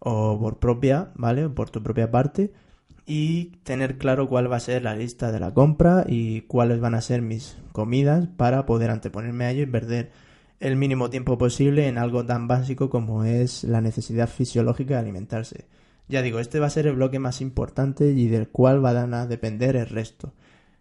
o 0.00 0.38
por 0.40 0.58
propia, 0.58 1.12
¿vale? 1.14 1.48
Por 1.48 1.70
tu 1.70 1.82
propia 1.82 2.10
parte 2.10 2.52
y 3.06 3.56
tener 3.64 3.98
claro 3.98 4.28
cuál 4.28 4.50
va 4.50 4.56
a 4.56 4.60
ser 4.60 4.84
la 4.84 4.94
lista 4.94 5.32
de 5.32 5.40
la 5.40 5.52
compra 5.52 6.04
y 6.06 6.42
cuáles 6.42 6.80
van 6.80 6.94
a 6.94 7.00
ser 7.00 7.22
mis 7.22 7.56
comidas 7.72 8.28
para 8.36 8.66
poder 8.66 8.90
anteponerme 8.90 9.46
a 9.46 9.50
ello 9.50 9.62
y 9.62 9.66
perder 9.66 10.12
el 10.60 10.76
mínimo 10.76 11.10
tiempo 11.10 11.38
posible 11.38 11.88
en 11.88 11.98
algo 11.98 12.24
tan 12.24 12.46
básico 12.46 12.88
como 12.88 13.24
es 13.24 13.64
la 13.64 13.80
necesidad 13.80 14.28
fisiológica 14.28 14.94
de 14.94 15.00
alimentarse, 15.00 15.66
Ya 16.08 16.22
digo, 16.22 16.38
este 16.38 16.60
va 16.60 16.66
a 16.66 16.70
ser 16.70 16.86
el 16.86 16.94
bloque 16.94 17.18
más 17.18 17.40
importante 17.40 18.12
y 18.12 18.28
del 18.28 18.48
cual 18.48 18.80
van 18.80 19.14
a 19.14 19.26
depender 19.26 19.74
el 19.74 19.88
resto. 19.88 20.32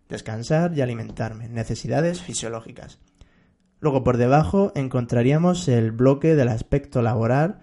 Descansar 0.08 0.78
y 0.78 0.82
alimentarme, 0.82 1.50
necesidades 1.50 2.22
fisiológicas. 2.22 3.00
Luego 3.80 4.04
por 4.04 4.18
debajo 4.18 4.72
encontraríamos 4.76 5.68
el 5.68 5.92
bloque 5.92 6.36
del 6.36 6.50
aspecto 6.50 7.02
laboral, 7.02 7.62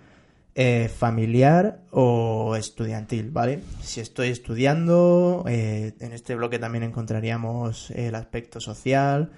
eh, 0.58 0.88
familiar 0.88 1.82
o 1.90 2.56
estudiantil, 2.56 3.30
¿vale? 3.30 3.60
Si 3.82 4.00
estoy 4.00 4.28
estudiando, 4.28 5.44
eh, 5.46 5.92
en 6.00 6.12
este 6.14 6.34
bloque 6.34 6.58
también 6.58 6.82
encontraríamos 6.82 7.90
el 7.90 8.14
aspecto 8.14 8.58
social, 8.58 9.32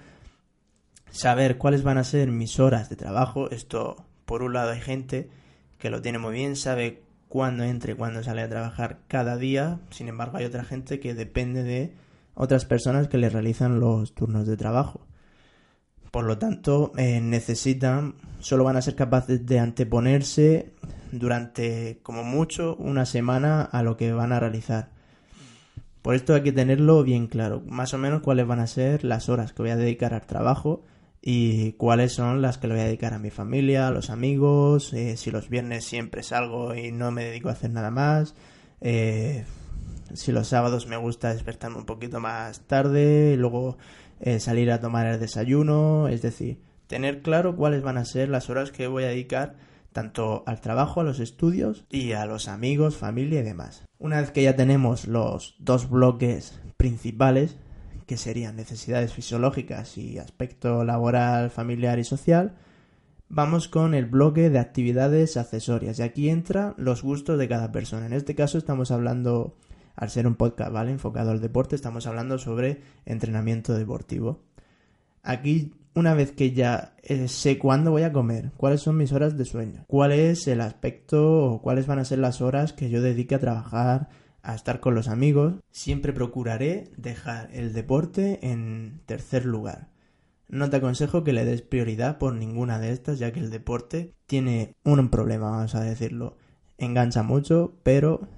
saber 1.11 1.57
cuáles 1.57 1.83
van 1.83 1.97
a 1.97 2.05
ser 2.05 2.31
mis 2.31 2.57
horas 2.61 2.89
de 2.89 2.95
trabajo. 2.95 3.49
Esto, 3.51 4.05
por 4.23 4.43
un 4.43 4.53
lado, 4.53 4.71
hay 4.71 4.79
gente 4.79 5.29
que 5.77 5.89
lo 5.89 6.01
tiene 6.01 6.19
muy 6.19 6.33
bien, 6.33 6.55
sabe 6.55 7.03
cuándo 7.27 7.65
entra 7.65 7.91
y 7.91 7.95
cuándo 7.95 8.23
sale 8.23 8.41
a 8.41 8.47
trabajar 8.47 8.99
cada 9.09 9.35
día. 9.35 9.81
Sin 9.89 10.07
embargo, 10.07 10.37
hay 10.37 10.45
otra 10.45 10.63
gente 10.63 11.01
que 11.01 11.13
depende 11.13 11.63
de 11.63 11.93
otras 12.33 12.63
personas 12.63 13.09
que 13.09 13.17
le 13.17 13.29
realizan 13.29 13.81
los 13.81 14.15
turnos 14.15 14.47
de 14.47 14.55
trabajo. 14.55 15.01
Por 16.11 16.25
lo 16.25 16.37
tanto, 16.37 16.91
eh, 16.97 17.21
necesitan, 17.21 18.15
solo 18.39 18.63
van 18.63 18.77
a 18.77 18.81
ser 18.81 18.95
capaces 18.95 19.45
de 19.45 19.59
anteponerse 19.59 20.73
durante, 21.11 21.99
como 22.03 22.23
mucho, 22.23 22.75
una 22.77 23.05
semana 23.05 23.61
a 23.61 23.83
lo 23.83 23.97
que 23.97 24.11
van 24.11 24.31
a 24.31 24.39
realizar. 24.39 24.89
Por 26.01 26.15
esto 26.15 26.33
hay 26.33 26.43
que 26.43 26.51
tenerlo 26.51 27.03
bien 27.03 27.27
claro, 27.27 27.61
más 27.67 27.93
o 27.93 27.97
menos 27.97 28.21
cuáles 28.21 28.47
van 28.47 28.59
a 28.59 28.67
ser 28.67 29.03
las 29.03 29.29
horas 29.29 29.53
que 29.53 29.61
voy 29.61 29.71
a 29.71 29.75
dedicar 29.75 30.13
al 30.13 30.25
trabajo 30.25 30.83
y 31.21 31.73
cuáles 31.73 32.13
son 32.13 32.41
las 32.41 32.57
que 32.57 32.67
le 32.67 32.75
voy 32.75 32.83
a 32.83 32.87
dedicar 32.87 33.13
a 33.13 33.19
mi 33.19 33.29
familia, 33.29 33.87
a 33.87 33.91
los 33.91 34.09
amigos, 34.09 34.93
eh, 34.93 35.17
si 35.17 35.29
los 35.29 35.49
viernes 35.49 35.83
siempre 35.83 36.23
salgo 36.23 36.73
y 36.73 36.91
no 36.91 37.11
me 37.11 37.25
dedico 37.25 37.49
a 37.49 37.51
hacer 37.51 37.71
nada 37.71 37.91
más, 37.91 38.33
eh, 38.79 39.43
si 40.13 40.31
los 40.31 40.47
sábados 40.47 40.87
me 40.87 40.97
gusta 40.97 41.33
despertarme 41.33 41.77
un 41.77 41.85
poquito 41.85 42.19
más 42.21 42.61
tarde, 42.61 43.33
y 43.33 43.37
luego 43.37 43.77
eh, 44.19 44.39
salir 44.39 44.71
a 44.71 44.79
tomar 44.79 45.07
el 45.07 45.19
desayuno, 45.19 46.07
es 46.07 46.21
decir, 46.21 46.61
tener 46.87 47.21
claro 47.21 47.55
cuáles 47.55 47.81
van 47.81 47.97
a 47.97 48.05
ser 48.05 48.29
las 48.29 48.49
horas 48.49 48.71
que 48.71 48.87
voy 48.87 49.03
a 49.03 49.09
dedicar 49.09 49.55
tanto 49.91 50.43
al 50.45 50.61
trabajo, 50.61 51.01
a 51.01 51.03
los 51.03 51.19
estudios 51.19 51.85
y 51.89 52.11
a 52.13 52.25
los 52.25 52.47
amigos, 52.47 52.97
familia 52.97 53.39
y 53.39 53.43
demás. 53.43 53.85
Una 53.97 54.21
vez 54.21 54.31
que 54.31 54.43
ya 54.43 54.55
tenemos 54.55 55.07
los 55.07 55.55
dos 55.59 55.89
bloques 55.89 56.59
principales, 56.77 57.57
que 58.05 58.17
serían 58.17 58.55
necesidades 58.55 59.13
fisiológicas 59.13 59.97
y 59.97 60.17
aspecto 60.17 60.83
laboral, 60.83 61.51
familiar 61.51 61.99
y 61.99 62.03
social, 62.03 62.55
vamos 63.29 63.67
con 63.67 63.93
el 63.93 64.05
bloque 64.05 64.49
de 64.49 64.59
actividades 64.59 65.37
accesorias 65.37 65.99
y 65.99 66.01
aquí 66.01 66.29
entra 66.29 66.73
los 66.77 67.03
gustos 67.03 67.37
de 67.37 67.47
cada 67.47 67.71
persona. 67.71 68.07
En 68.07 68.13
este 68.13 68.35
caso 68.35 68.57
estamos 68.57 68.91
hablando, 68.91 69.55
al 69.99 70.09
ser 70.09 70.25
un 70.27 70.35
podcast, 70.35 70.71
¿vale? 70.71 70.91
Enfocado 70.91 71.31
al 71.31 71.41
deporte, 71.41 71.75
estamos 71.75 72.07
hablando 72.07 72.37
sobre 72.37 72.81
entrenamiento 73.05 73.73
deportivo. 73.73 74.45
Aquí, 75.23 75.73
una 75.93 76.13
vez 76.13 76.31
que 76.31 76.53
ya 76.53 76.95
eh, 77.03 77.27
sé 77.27 77.59
cuándo 77.59 77.91
voy 77.91 78.03
a 78.03 78.13
comer, 78.13 78.53
cuáles 78.55 78.79
son 78.79 78.95
mis 78.95 79.11
horas 79.11 79.37
de 79.37 79.43
sueño, 79.43 79.83
cuál 79.87 80.13
es 80.13 80.47
el 80.47 80.61
aspecto 80.61 81.43
o 81.43 81.61
cuáles 81.61 81.85
van 81.85 81.99
a 81.99 82.05
ser 82.05 82.19
las 82.19 82.39
horas 82.39 82.71
que 82.71 82.89
yo 82.89 83.01
dedique 83.01 83.35
a 83.35 83.39
trabajar, 83.39 84.07
a 84.41 84.55
estar 84.55 84.79
con 84.79 84.95
los 84.95 85.09
amigos, 85.09 85.55
siempre 85.69 86.13
procuraré 86.13 86.91
dejar 86.95 87.49
el 87.51 87.73
deporte 87.73 88.39
en 88.41 89.01
tercer 89.05 89.43
lugar. 89.43 89.89
No 90.47 90.69
te 90.69 90.77
aconsejo 90.77 91.25
que 91.25 91.33
le 91.33 91.43
des 91.43 91.61
prioridad 91.61 92.17
por 92.19 92.33
ninguna 92.35 92.79
de 92.79 92.93
estas, 92.93 93.19
ya 93.19 93.33
que 93.33 93.41
el 93.41 93.49
deporte 93.49 94.13
tiene 94.27 94.75
un 94.85 95.09
problema, 95.09 95.51
vamos 95.51 95.75
a 95.75 95.81
decirlo. 95.81 96.37
Engancha 96.77 97.21
mucho, 97.21 97.73
pero 97.83 98.29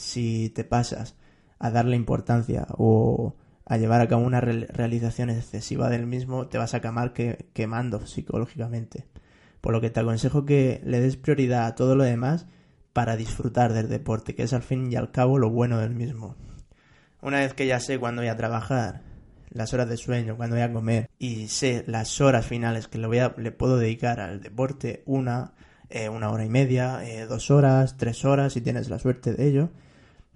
si 0.00 0.50
te 0.50 0.64
pasas 0.64 1.14
a 1.58 1.70
darle 1.70 1.96
importancia 1.96 2.66
o 2.70 3.36
a 3.66 3.76
llevar 3.76 4.00
a 4.00 4.08
cabo 4.08 4.22
una 4.22 4.40
realización 4.40 5.30
excesiva 5.30 5.88
del 5.90 6.06
mismo, 6.06 6.48
te 6.48 6.58
vas 6.58 6.74
a 6.74 6.78
acabar 6.78 7.12
quemando 7.12 8.04
psicológicamente. 8.06 9.06
Por 9.60 9.72
lo 9.72 9.80
que 9.80 9.90
te 9.90 10.00
aconsejo 10.00 10.44
que 10.44 10.80
le 10.84 11.00
des 11.00 11.16
prioridad 11.16 11.66
a 11.66 11.74
todo 11.74 11.94
lo 11.94 12.02
demás 12.02 12.46
para 12.92 13.16
disfrutar 13.16 13.72
del 13.72 13.88
deporte, 13.88 14.34
que 14.34 14.42
es 14.42 14.52
al 14.52 14.62
fin 14.62 14.90
y 14.90 14.96
al 14.96 15.12
cabo 15.12 15.38
lo 15.38 15.50
bueno 15.50 15.78
del 15.78 15.94
mismo. 15.94 16.34
Una 17.20 17.40
vez 17.40 17.54
que 17.54 17.66
ya 17.66 17.78
sé 17.78 17.98
cuándo 17.98 18.22
voy 18.22 18.30
a 18.30 18.36
trabajar, 18.36 19.02
las 19.50 19.74
horas 19.74 19.88
de 19.88 19.98
sueño, 19.98 20.36
cuándo 20.36 20.56
voy 20.56 20.64
a 20.64 20.72
comer 20.72 21.10
y 21.18 21.48
sé 21.48 21.84
las 21.86 22.20
horas 22.20 22.46
finales 22.46 22.88
que 22.88 22.98
le, 22.98 23.06
voy 23.06 23.18
a, 23.18 23.34
le 23.36 23.52
puedo 23.52 23.76
dedicar 23.76 24.18
al 24.20 24.40
deporte, 24.40 25.02
una, 25.04 25.52
eh, 25.90 26.08
una 26.08 26.30
hora 26.30 26.44
y 26.44 26.48
media, 26.48 27.04
eh, 27.04 27.26
dos 27.26 27.50
horas, 27.50 27.96
tres 27.98 28.24
horas, 28.24 28.54
si 28.54 28.62
tienes 28.62 28.88
la 28.88 28.98
suerte 28.98 29.34
de 29.34 29.46
ello, 29.46 29.70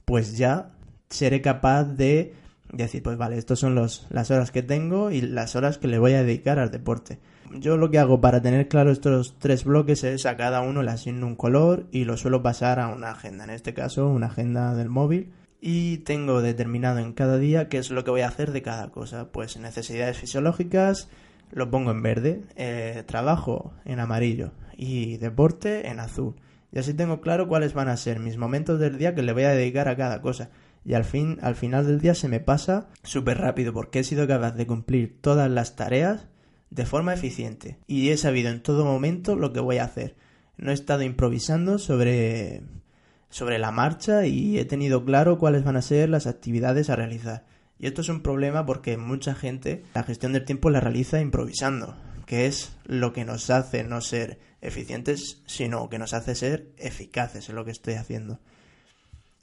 pues 0.05 0.37
ya 0.37 0.73
seré 1.09 1.41
capaz 1.41 1.85
de 1.85 2.35
decir, 2.73 3.03
pues 3.03 3.17
vale, 3.17 3.39
estas 3.39 3.59
son 3.59 3.75
los, 3.75 4.07
las 4.11 4.31
horas 4.31 4.51
que 4.51 4.63
tengo 4.63 5.11
y 5.11 5.21
las 5.21 5.57
horas 5.57 5.79
que 5.79 5.89
le 5.89 5.99
voy 5.99 6.13
a 6.13 6.23
dedicar 6.23 6.59
al 6.59 6.71
deporte. 6.71 7.19
Yo 7.53 7.77
lo 7.77 7.91
que 7.91 7.99
hago 7.99 8.21
para 8.21 8.43
tener 8.43 8.69
claro 8.69 8.91
estos 8.91 9.39
tres 9.39 9.65
bloques 9.65 10.03
es 10.03 10.27
a 10.27 10.37
cada 10.37 10.61
uno 10.61 10.83
le 10.83 10.91
asigno 10.91 11.27
un 11.27 11.37
color 11.37 11.87
y 11.93 12.05
lo 12.05 12.17
suelo 12.17 12.43
pasar 12.43 12.81
a 12.81 12.89
una 12.89 13.11
agenda, 13.11 13.45
en 13.45 13.51
este 13.51 13.75
caso 13.75 14.09
una 14.09 14.27
agenda 14.27 14.75
del 14.75 14.89
móvil. 14.89 15.33
Y 15.61 15.99
tengo 15.99 16.43
determinado 16.43 16.99
en 16.99 17.15
cada 17.15 17.39
día 17.39 17.69
qué 17.69 17.79
es 17.79 17.91
lo 17.91 18.05
que 18.05 18.11
voy 18.11 18.21
a 18.21 18.29
hacer 18.29 18.53
de 18.53 18.61
cada 18.61 18.91
cosa. 18.91 19.31
Pues 19.33 19.57
necesidades 19.57 20.19
fisiológicas 20.19 21.09
lo 21.53 21.71
pongo 21.71 21.91
en 21.91 22.03
verde, 22.03 22.43
eh, 22.57 23.03
trabajo 23.07 23.73
en 23.85 24.01
amarillo 24.01 24.51
y 24.77 25.17
deporte 25.19 25.89
en 25.89 26.01
azul. 26.01 26.35
Y 26.75 26.81
así 26.81 26.93
tengo 26.93 27.21
claro 27.21 27.47
cuáles 27.47 27.73
van 27.73 27.89
a 27.89 27.97
ser 27.97 28.19
mis 28.19 28.37
momentos 28.37 28.81
del 28.81 28.99
día 28.99 29.15
que 29.15 29.23
le 29.23 29.33
voy 29.33 29.45
a 29.45 29.51
dedicar 29.51 29.87
a 29.87 29.97
cada 29.97 30.21
cosa. 30.21 30.51
Y 30.85 30.95
al 30.95 31.05
fin, 31.05 31.39
al 31.41 31.55
final 31.55 31.87
del 31.87 32.01
día 32.01 32.17
se 32.17 32.27
me 32.27 32.41
pasa 32.41 32.89
súper 33.05 33.39
rápido 33.39 33.73
porque 33.73 34.01
he 34.01 34.05
sido 34.05 34.27
capaz 34.27 34.57
de 34.57 34.67
cumplir 34.67 35.21
todas 35.21 35.49
las 35.49 35.77
tareas 35.77 36.27
de 36.71 36.85
forma 36.85 37.15
eficiente 37.15 37.79
y 37.87 38.11
he 38.11 38.17
sabido 38.17 38.51
en 38.51 38.61
todo 38.61 38.85
momento 38.85 39.37
lo 39.37 39.53
que 39.53 39.61
voy 39.61 39.79
a 39.79 39.85
hacer. 39.85 40.17
No 40.57 40.73
he 40.73 40.75
estado 40.75 41.05
improvisando 41.05 41.79
sobre, 41.79 42.63
sobre 43.31 43.61
la 43.61 43.71
marcha 43.71 44.27
y 44.27 44.59
he 44.59 44.65
tenido 44.65 45.05
claro 45.05 45.39
cuáles 45.39 45.63
van 45.63 45.77
a 45.77 45.83
ser 45.83 46.09
las 46.09 46.27
actividades 46.27 46.91
a 46.91 46.97
realizar. 46.97 47.47
Y 47.79 47.87
esto 47.87 48.01
es 48.01 48.09
un 48.09 48.21
problema 48.21 48.67
porque 48.67 48.97
mucha 48.97 49.37
gente 49.37 49.85
la 49.95 50.03
gestión 50.03 50.33
del 50.33 50.45
tiempo 50.45 50.71
la 50.71 50.81
realiza 50.81 51.21
improvisando, 51.21 51.97
que 52.27 52.47
es 52.47 52.77
lo 52.85 53.13
que 53.13 53.25
nos 53.25 53.51
hace 53.51 53.85
no 53.85 54.01
ser 54.01 54.39
eficientes, 54.61 55.43
sino 55.47 55.89
que 55.89 55.99
nos 55.99 56.15
hace 56.15 56.35
ser 56.35 56.73
eficaces 56.79 57.49
en 57.49 57.57
lo 57.57 57.65
que 57.65 57.71
estoy 57.71 57.95
haciendo. 57.95 58.41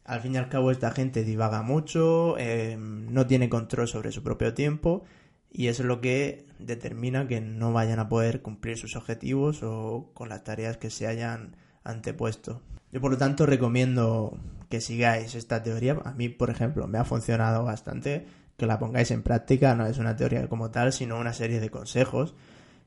Al 0.03 0.21
fin 0.21 0.33
y 0.33 0.37
al 0.37 0.49
cabo 0.49 0.71
esta 0.71 0.91
gente 0.91 1.23
divaga 1.23 1.61
mucho, 1.61 2.35
eh, 2.37 2.75
no 2.77 3.27
tiene 3.27 3.49
control 3.49 3.87
sobre 3.87 4.11
su 4.11 4.23
propio 4.23 4.53
tiempo 4.53 5.03
y 5.51 5.67
es 5.67 5.79
lo 5.79 6.01
que 6.01 6.47
determina 6.59 7.27
que 7.27 7.39
no 7.39 7.71
vayan 7.71 7.99
a 7.99 8.09
poder 8.09 8.41
cumplir 8.41 8.77
sus 8.77 8.95
objetivos 8.95 9.61
o 9.63 10.09
con 10.13 10.29
las 10.29 10.43
tareas 10.43 10.77
que 10.77 10.89
se 10.89 11.07
hayan 11.07 11.55
antepuesto. 11.83 12.61
Yo 12.91 12.99
por 12.99 13.11
lo 13.11 13.17
tanto 13.17 13.45
recomiendo 13.45 14.37
que 14.69 14.81
sigáis 14.81 15.35
esta 15.35 15.61
teoría. 15.61 15.97
A 16.03 16.13
mí, 16.13 16.29
por 16.29 16.49
ejemplo, 16.49 16.87
me 16.87 16.97
ha 16.97 17.05
funcionado 17.05 17.63
bastante 17.63 18.25
que 18.57 18.65
la 18.65 18.79
pongáis 18.79 19.11
en 19.11 19.21
práctica. 19.21 19.75
No 19.75 19.85
es 19.85 19.97
una 19.97 20.15
teoría 20.15 20.47
como 20.47 20.71
tal, 20.71 20.91
sino 20.93 21.19
una 21.19 21.33
serie 21.33 21.59
de 21.59 21.69
consejos 21.69 22.35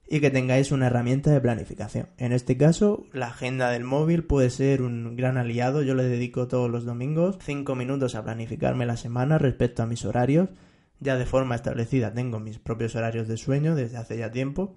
y 0.09 0.21
que 0.21 0.31
tengáis 0.31 0.71
una 0.71 0.88
herramienta 0.88 1.31
de 1.31 1.40
planificación. 1.40 2.09
En 2.19 2.33
este 2.33 2.57
caso, 2.57 3.07
la 3.12 3.29
agenda 3.29 3.71
del 3.71 3.85
móvil 3.85 4.25
puede 4.25 4.51
ser 4.51 4.83
un 4.83 5.17
gran 5.17 5.38
aliado. 5.38 5.83
Yo 5.83 5.95
le 5.95 6.05
dedico 6.05 6.49
todos 6.49 6.71
los 6.71 6.85
domingos 6.85 7.38
5 7.43 7.75
minutos 7.75 8.14
a 8.14 8.23
planificarme 8.23 8.87
la 8.87 8.97
semana 8.97 9.38
respecto 9.38 9.83
a 9.83 9.87
mis 9.87 10.05
horarios 10.05 10.51
ya 11.01 11.17
de 11.17 11.27
forma 11.27 11.55
establecida 11.55 12.12
tengo 12.12 12.40
mis 12.40 12.59
propios 12.59 12.95
horarios 12.97 13.29
de 13.29 13.37
sueño 13.37 13.75
desde 13.75 13.99
hace 13.99 14.17
ya 14.17 14.31
tiempo 14.31 14.75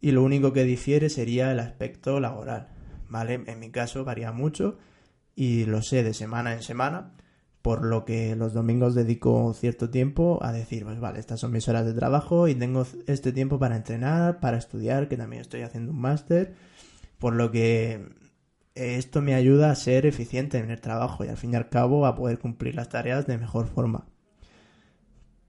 y 0.00 0.12
lo 0.12 0.22
único 0.22 0.52
que 0.52 0.64
difiere 0.64 1.08
sería 1.08 1.52
el 1.52 1.60
aspecto 1.60 2.20
laboral, 2.20 2.68
¿vale? 3.08 3.42
En 3.46 3.60
mi 3.60 3.70
caso 3.70 4.04
varía 4.04 4.32
mucho 4.32 4.78
y 5.34 5.64
lo 5.66 5.82
sé 5.82 6.02
de 6.02 6.14
semana 6.14 6.54
en 6.54 6.62
semana, 6.62 7.12
por 7.62 7.84
lo 7.84 8.04
que 8.04 8.36
los 8.36 8.52
domingos 8.54 8.94
dedico 8.94 9.52
cierto 9.54 9.90
tiempo 9.90 10.38
a 10.42 10.52
decir, 10.52 10.84
pues 10.84 11.00
vale, 11.00 11.20
estas 11.20 11.40
son 11.40 11.52
mis 11.52 11.68
horas 11.68 11.86
de 11.86 11.94
trabajo 11.94 12.48
y 12.48 12.54
tengo 12.54 12.86
este 13.06 13.32
tiempo 13.32 13.58
para 13.58 13.76
entrenar, 13.76 14.40
para 14.40 14.56
estudiar, 14.56 15.08
que 15.08 15.16
también 15.16 15.42
estoy 15.42 15.62
haciendo 15.62 15.92
un 15.92 16.00
máster, 16.00 16.54
por 17.18 17.34
lo 17.34 17.50
que 17.50 18.08
esto 18.74 19.20
me 19.22 19.34
ayuda 19.34 19.70
a 19.70 19.74
ser 19.74 20.06
eficiente 20.06 20.58
en 20.58 20.70
el 20.70 20.80
trabajo 20.80 21.24
y 21.24 21.28
al 21.28 21.36
fin 21.36 21.52
y 21.52 21.56
al 21.56 21.68
cabo 21.68 22.06
a 22.06 22.14
poder 22.14 22.38
cumplir 22.38 22.74
las 22.74 22.88
tareas 22.88 23.26
de 23.26 23.38
mejor 23.38 23.66
forma 23.66 24.06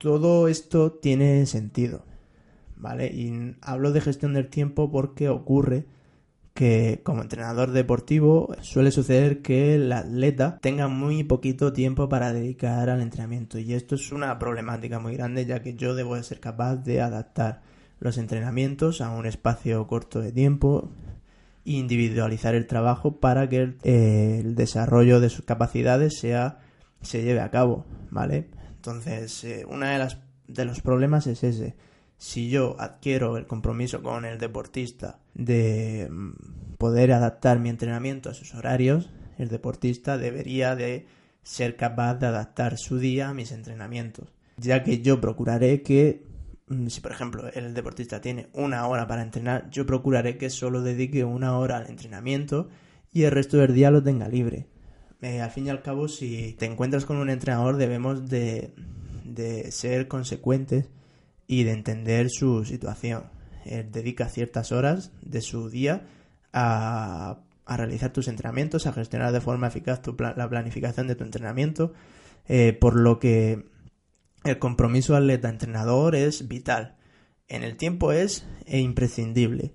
todo 0.02 0.48
esto 0.48 0.90
tiene 0.90 1.46
sentido, 1.46 2.04
¿vale? 2.74 3.06
Y 3.06 3.56
hablo 3.60 3.92
de 3.92 4.00
gestión 4.00 4.34
del 4.34 4.48
tiempo 4.48 4.90
porque 4.90 5.28
ocurre 5.28 5.86
como 7.02 7.22
entrenador 7.22 7.72
deportivo 7.72 8.54
suele 8.60 8.90
suceder 8.90 9.42
que 9.42 9.74
el 9.74 9.92
atleta 9.92 10.58
tenga 10.60 10.88
muy 10.88 11.24
poquito 11.24 11.72
tiempo 11.72 12.08
para 12.08 12.32
dedicar 12.32 12.90
al 12.90 13.00
entrenamiento 13.00 13.58
y 13.58 13.74
esto 13.74 13.94
es 13.94 14.12
una 14.12 14.38
problemática 14.38 14.98
muy 14.98 15.16
grande 15.16 15.46
ya 15.46 15.62
que 15.62 15.74
yo 15.74 15.94
debo 15.94 16.20
ser 16.22 16.40
capaz 16.40 16.76
de 16.76 17.00
adaptar 17.00 17.62
los 18.00 18.18
entrenamientos 18.18 19.00
a 19.00 19.10
un 19.10 19.26
espacio 19.26 19.86
corto 19.86 20.20
de 20.20 20.32
tiempo 20.32 20.90
e 21.64 21.72
individualizar 21.72 22.54
el 22.54 22.66
trabajo 22.66 23.20
para 23.20 23.48
que 23.48 23.56
el, 23.56 23.78
el 23.82 24.54
desarrollo 24.54 25.20
de 25.20 25.30
sus 25.30 25.44
capacidades 25.44 26.18
sea 26.18 26.58
se 27.02 27.22
lleve 27.22 27.40
a 27.40 27.50
cabo, 27.50 27.84
¿vale? 28.10 28.48
Entonces, 28.76 29.44
eh, 29.44 29.64
uno 29.68 29.86
de, 29.86 29.98
las, 29.98 30.18
de 30.46 30.64
los 30.64 30.80
problemas 30.80 31.26
es 31.26 31.44
ese. 31.44 31.76
Si 32.16 32.48
yo 32.48 32.76
adquiero 32.78 33.36
el 33.36 33.46
compromiso 33.46 34.02
con 34.02 34.24
el 34.24 34.38
deportista 34.38 35.18
de 35.34 36.08
mm, 36.10 36.76
poder 36.78 37.12
adaptar 37.12 37.58
mi 37.58 37.68
entrenamiento 37.68 38.30
a 38.30 38.34
sus 38.34 38.54
horarios, 38.54 39.10
el 39.38 39.48
deportista 39.48 40.18
debería 40.18 40.76
de 40.76 41.06
ser 41.42 41.76
capaz 41.76 42.14
de 42.14 42.26
adaptar 42.26 42.78
su 42.78 42.98
día 42.98 43.28
a 43.28 43.34
mis 43.34 43.52
entrenamientos. 43.52 44.28
Ya 44.56 44.84
que 44.84 45.00
yo 45.00 45.20
procuraré 45.20 45.82
que, 45.82 46.26
mm, 46.68 46.88
si 46.88 47.00
por 47.00 47.12
ejemplo 47.12 47.48
el 47.52 47.74
deportista 47.74 48.20
tiene 48.20 48.48
una 48.52 48.86
hora 48.86 49.06
para 49.06 49.22
entrenar, 49.22 49.70
yo 49.70 49.86
procuraré 49.86 50.36
que 50.38 50.50
solo 50.50 50.82
dedique 50.82 51.24
una 51.24 51.58
hora 51.58 51.78
al 51.78 51.88
entrenamiento 51.88 52.68
y 53.12 53.24
el 53.24 53.32
resto 53.32 53.58
del 53.58 53.74
día 53.74 53.90
lo 53.90 54.02
tenga 54.02 54.28
libre. 54.28 54.66
Eh, 55.22 55.40
al 55.40 55.50
fin 55.52 55.66
y 55.66 55.70
al 55.70 55.82
cabo, 55.82 56.08
si 56.08 56.54
te 56.58 56.66
encuentras 56.66 57.04
con 57.04 57.16
un 57.16 57.30
entrenador, 57.30 57.76
debemos 57.76 58.28
de, 58.28 58.72
ser 59.70 60.08
consecuentes 60.08 60.88
y 61.46 61.62
de 61.62 61.72
entender 61.72 62.28
su 62.28 62.64
situación. 62.64 63.24
Él 63.64 63.90
dedica 63.90 64.28
ciertas 64.28 64.72
horas 64.72 65.12
de 65.22 65.40
su 65.40 65.70
día 65.70 66.06
a, 66.52 67.40
realizar 67.66 68.12
tus 68.12 68.28
entrenamientos, 68.28 68.86
a 68.86 68.92
gestionar 68.92 69.32
de 69.32 69.40
forma 69.40 69.66
eficaz 69.66 70.02
tu 70.02 70.14
la 70.18 70.48
planificación 70.48 71.06
de 71.06 71.14
tu 71.14 71.24
entrenamiento, 71.24 71.94
eh, 72.46 72.72
por 72.72 72.96
lo 72.96 73.18
que 73.18 73.64
el 74.44 74.58
compromiso 74.58 75.16
atleta-entrenador 75.16 76.14
es 76.14 76.48
vital. 76.48 76.96
En 77.48 77.62
el 77.62 77.76
tiempo 77.76 78.12
es 78.12 78.46
e 78.66 78.80
imprescindible. 78.80 79.74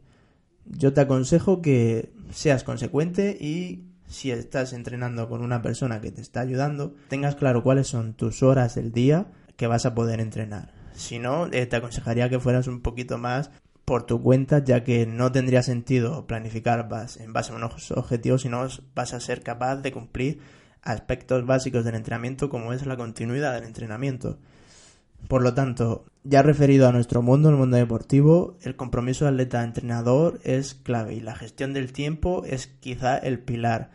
Yo 0.66 0.94
te 0.94 1.02
aconsejo 1.02 1.62
que 1.62 2.12
seas 2.32 2.64
consecuente 2.64 3.38
y 3.40 3.88
si 4.08 4.32
estás 4.32 4.74
entrenando 4.74 5.30
con 5.30 5.42
una 5.42 5.62
persona 5.62 6.02
que 6.02 6.12
te 6.12 6.22
está 6.22 6.42
ayudando, 6.42 6.96
tengas 7.08 7.36
claro 7.36 7.64
cuáles 7.64 7.88
son 7.88 8.14
tus 8.14 8.44
horas 8.44 8.76
del 8.76 8.92
día 8.92 9.28
que 9.56 9.68
vas 9.68 9.86
a 9.86 9.96
poder 9.96 10.20
entrenar. 10.20 10.74
Si 10.94 11.20
no, 11.20 11.48
eh, 11.48 11.66
te 11.66 11.76
aconsejaría 11.76 12.30
que 12.30 12.40
fueras 12.40 12.68
un 12.68 12.82
poquito 12.82 13.18
más 13.18 13.52
por 13.88 14.04
tu 14.04 14.22
cuenta, 14.22 14.62
ya 14.62 14.84
que 14.84 15.06
no 15.06 15.32
tendría 15.32 15.64
sentido 15.64 16.28
planificar 16.28 16.90
en 17.22 17.32
base 17.32 17.54
a 17.54 17.56
unos 17.56 17.90
objetivos, 17.92 18.42
si 18.42 18.50
no 18.50 18.68
vas 18.94 19.14
a 19.14 19.22
ser 19.22 19.44
capaz 19.44 19.78
de 19.78 19.94
cumplir 19.94 20.42
aspectos 20.82 21.46
básicos 21.46 21.86
del 21.86 21.96
entrenamiento 21.96 22.50
como 22.50 22.74
es 22.74 22.86
la 22.86 22.98
continuidad 22.98 23.54
del 23.54 23.64
entrenamiento. 23.64 24.40
Por 25.30 25.42
lo 25.42 25.54
tanto, 25.54 26.04
ya 26.26 26.42
referido 26.42 26.90
a 26.90 26.92
nuestro 26.92 27.22
mundo, 27.22 27.48
el 27.48 27.56
mundo 27.56 27.78
deportivo, 27.78 28.58
el 28.62 28.76
compromiso 28.76 29.24
de 29.24 29.32
atleta-entrenador 29.32 30.42
es 30.44 30.74
clave 30.74 31.14
y 31.16 31.22
la 31.22 31.38
gestión 31.38 31.72
del 31.72 31.94
tiempo 31.94 32.44
es 32.44 32.68
quizá 32.68 33.18
el 33.18 33.40
pilar 33.40 33.92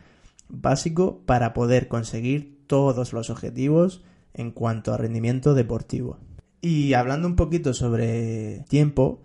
básico 0.49 1.21
para 1.27 1.53
poder 1.53 1.87
conseguir 1.87 2.65
todos 2.65 3.13
los 3.13 3.29
objetivos 3.29 4.03
en 4.33 4.49
cuanto 4.49 4.91
a 4.91 4.97
rendimiento 4.97 5.53
deportivo. 5.53 6.17
Y 6.61 6.95
hablando 6.95 7.27
un 7.27 7.35
poquito 7.35 7.75
sobre 7.75 8.65
tiempo, 8.67 9.21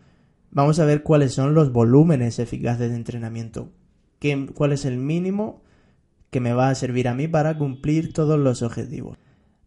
vamos 0.51 0.79
a 0.79 0.85
ver 0.85 1.03
cuáles 1.03 1.33
son 1.33 1.55
los 1.55 1.73
volúmenes 1.73 2.39
eficaces 2.39 2.91
de 2.91 2.97
entrenamiento. 2.97 3.71
¿Cuál 4.55 4.73
es 4.73 4.85
el 4.85 4.99
mínimo 4.99 5.63
que 6.31 6.41
me 6.41 6.53
va 6.53 6.71
a 6.71 6.75
servir 6.75 7.09
a 7.09 7.15
mí 7.15 7.29
para 7.29 7.57
cumplir 7.57 8.13
todos 8.13 8.39
los 8.39 8.63
objetivos? 8.63 9.19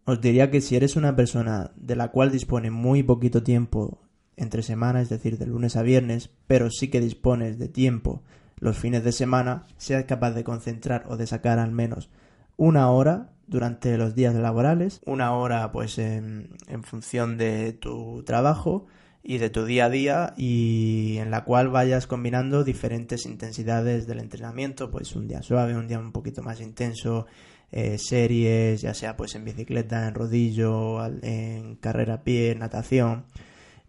Os 0.04 0.20
diría 0.20 0.50
que 0.50 0.60
si 0.60 0.76
eres 0.76 0.96
una 0.96 1.16
persona 1.16 1.70
de 1.76 1.96
la 1.96 2.08
cual 2.08 2.30
dispone 2.30 2.70
muy 2.70 3.02
poquito 3.02 3.42
tiempo 3.42 4.00
entre 4.36 4.62
semanas, 4.62 5.04
es 5.04 5.08
decir, 5.10 5.38
de 5.38 5.46
lunes 5.46 5.76
a 5.76 5.82
viernes, 5.82 6.30
pero 6.46 6.70
sí 6.70 6.88
que 6.88 7.00
dispones 7.00 7.58
de 7.58 7.68
tiempo 7.68 8.22
los 8.58 8.78
fines 8.78 9.04
de 9.04 9.12
semana, 9.12 9.66
seas 9.76 10.04
capaz 10.04 10.32
de 10.32 10.44
concentrar 10.44 11.04
o 11.08 11.16
de 11.16 11.26
sacar 11.26 11.58
al 11.58 11.72
menos 11.72 12.10
una 12.56 12.90
hora 12.90 13.32
durante 13.46 13.96
los 13.96 14.14
días 14.14 14.34
laborales, 14.34 15.00
una 15.04 15.32
hora 15.32 15.72
pues 15.72 15.98
en 15.98 16.48
función 16.82 17.38
de 17.38 17.72
tu 17.72 18.22
trabajo 18.24 18.86
y 19.22 19.38
de 19.38 19.50
tu 19.50 19.64
día 19.64 19.86
a 19.86 19.90
día 19.90 20.34
y 20.36 21.18
en 21.18 21.30
la 21.30 21.44
cual 21.44 21.68
vayas 21.68 22.06
combinando 22.06 22.64
diferentes 22.64 23.24
intensidades 23.24 24.06
del 24.06 24.18
entrenamiento, 24.18 24.90
pues 24.90 25.14
un 25.14 25.28
día 25.28 25.42
suave, 25.42 25.76
un 25.76 25.86
día 25.86 25.98
un 25.98 26.12
poquito 26.12 26.42
más 26.42 26.60
intenso, 26.60 27.26
eh, 27.70 27.98
series, 27.98 28.80
ya 28.82 28.94
sea 28.94 29.16
pues 29.16 29.34
en 29.34 29.44
bicicleta, 29.44 30.08
en 30.08 30.14
rodillo, 30.14 31.04
en 31.22 31.76
carrera 31.76 32.14
a 32.14 32.24
pie, 32.24 32.54
natación, 32.56 33.26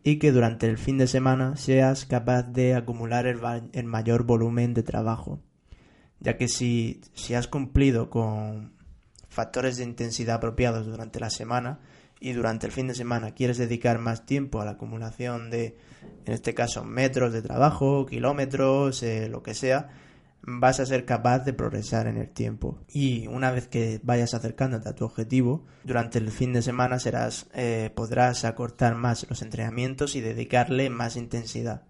y 0.04 0.20
que 0.20 0.32
durante 0.32 0.68
el 0.68 0.78
fin 0.78 0.98
de 0.98 1.08
semana 1.08 1.56
seas 1.58 2.06
capaz 2.06 2.44
de 2.44 2.76
acumular 2.76 3.26
el, 3.26 3.86
mayor 3.86 4.24
volumen 4.24 4.74
de 4.74 4.84
trabajo. 4.84 5.42
Ya 6.20 6.38
que 6.38 6.48
si, 6.48 7.02
si 7.14 7.34
has 7.34 7.48
cumplido 7.48 8.10
con 8.10 8.74
factores 9.30 9.78
de 9.78 9.84
intensidad 9.84 10.36
apropiados 10.36 10.86
durante 10.86 11.20
la 11.20 11.30
semana 11.30 11.80
y 12.24 12.32
durante 12.32 12.66
el 12.66 12.72
fin 12.72 12.88
de 12.88 12.96
semana 12.96 13.32
quieres 13.32 13.58
dedicar 13.58 14.00
más 14.00 14.26
tiempo 14.26 14.62
a 14.62 14.66
la 14.66 14.72
acumulación 14.72 15.50
de, 15.50 15.76
en 16.26 16.34
este 16.34 16.54
caso, 16.54 16.86
metros 16.86 17.34
de 17.34 17.42
trabajo, 17.42 18.06
kilómetros, 18.06 19.04
eh, 19.04 19.28
lo 19.28 19.44
que 19.44 19.54
sea, 19.54 19.90
vas 20.42 20.80
a 20.80 20.86
ser 20.86 21.04
capaz 21.04 21.40
de 21.40 21.52
progresar 21.52 22.08
en 22.08 22.16
el 22.16 22.30
tiempo. 22.30 22.80
Y 22.88 23.28
una 23.28 23.52
vez 23.52 23.68
que 23.68 24.00
vayas 24.04 24.34
acercándote 24.34 24.88
a 24.88 24.96
tu 24.96 25.04
objetivo, 25.04 25.66
durante 25.84 26.18
el 26.18 26.32
fin 26.32 26.54
de 26.54 26.62
semana 26.62 26.98
serás, 26.98 27.48
eh, 27.54 27.92
podrás 27.94 28.46
acortar 28.46 28.96
más 28.96 29.28
los 29.30 29.42
entrenamientos 29.42 30.16
y 30.16 30.22
dedicarle 30.22 30.90
más 30.90 31.18
intensidad. 31.18 31.84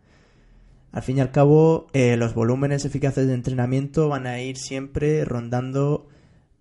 Al 0.91 1.03
fin 1.03 1.17
y 1.17 1.21
al 1.21 1.31
cabo, 1.31 1.85
eh, 1.93 2.17
los 2.17 2.33
volúmenes 2.33 2.85
eficaces 2.85 3.27
de 3.27 3.35
entrenamiento 3.35 4.09
van 4.09 4.25
a 4.25 4.41
ir 4.41 4.57
siempre 4.57 5.25
rondando 5.25 6.07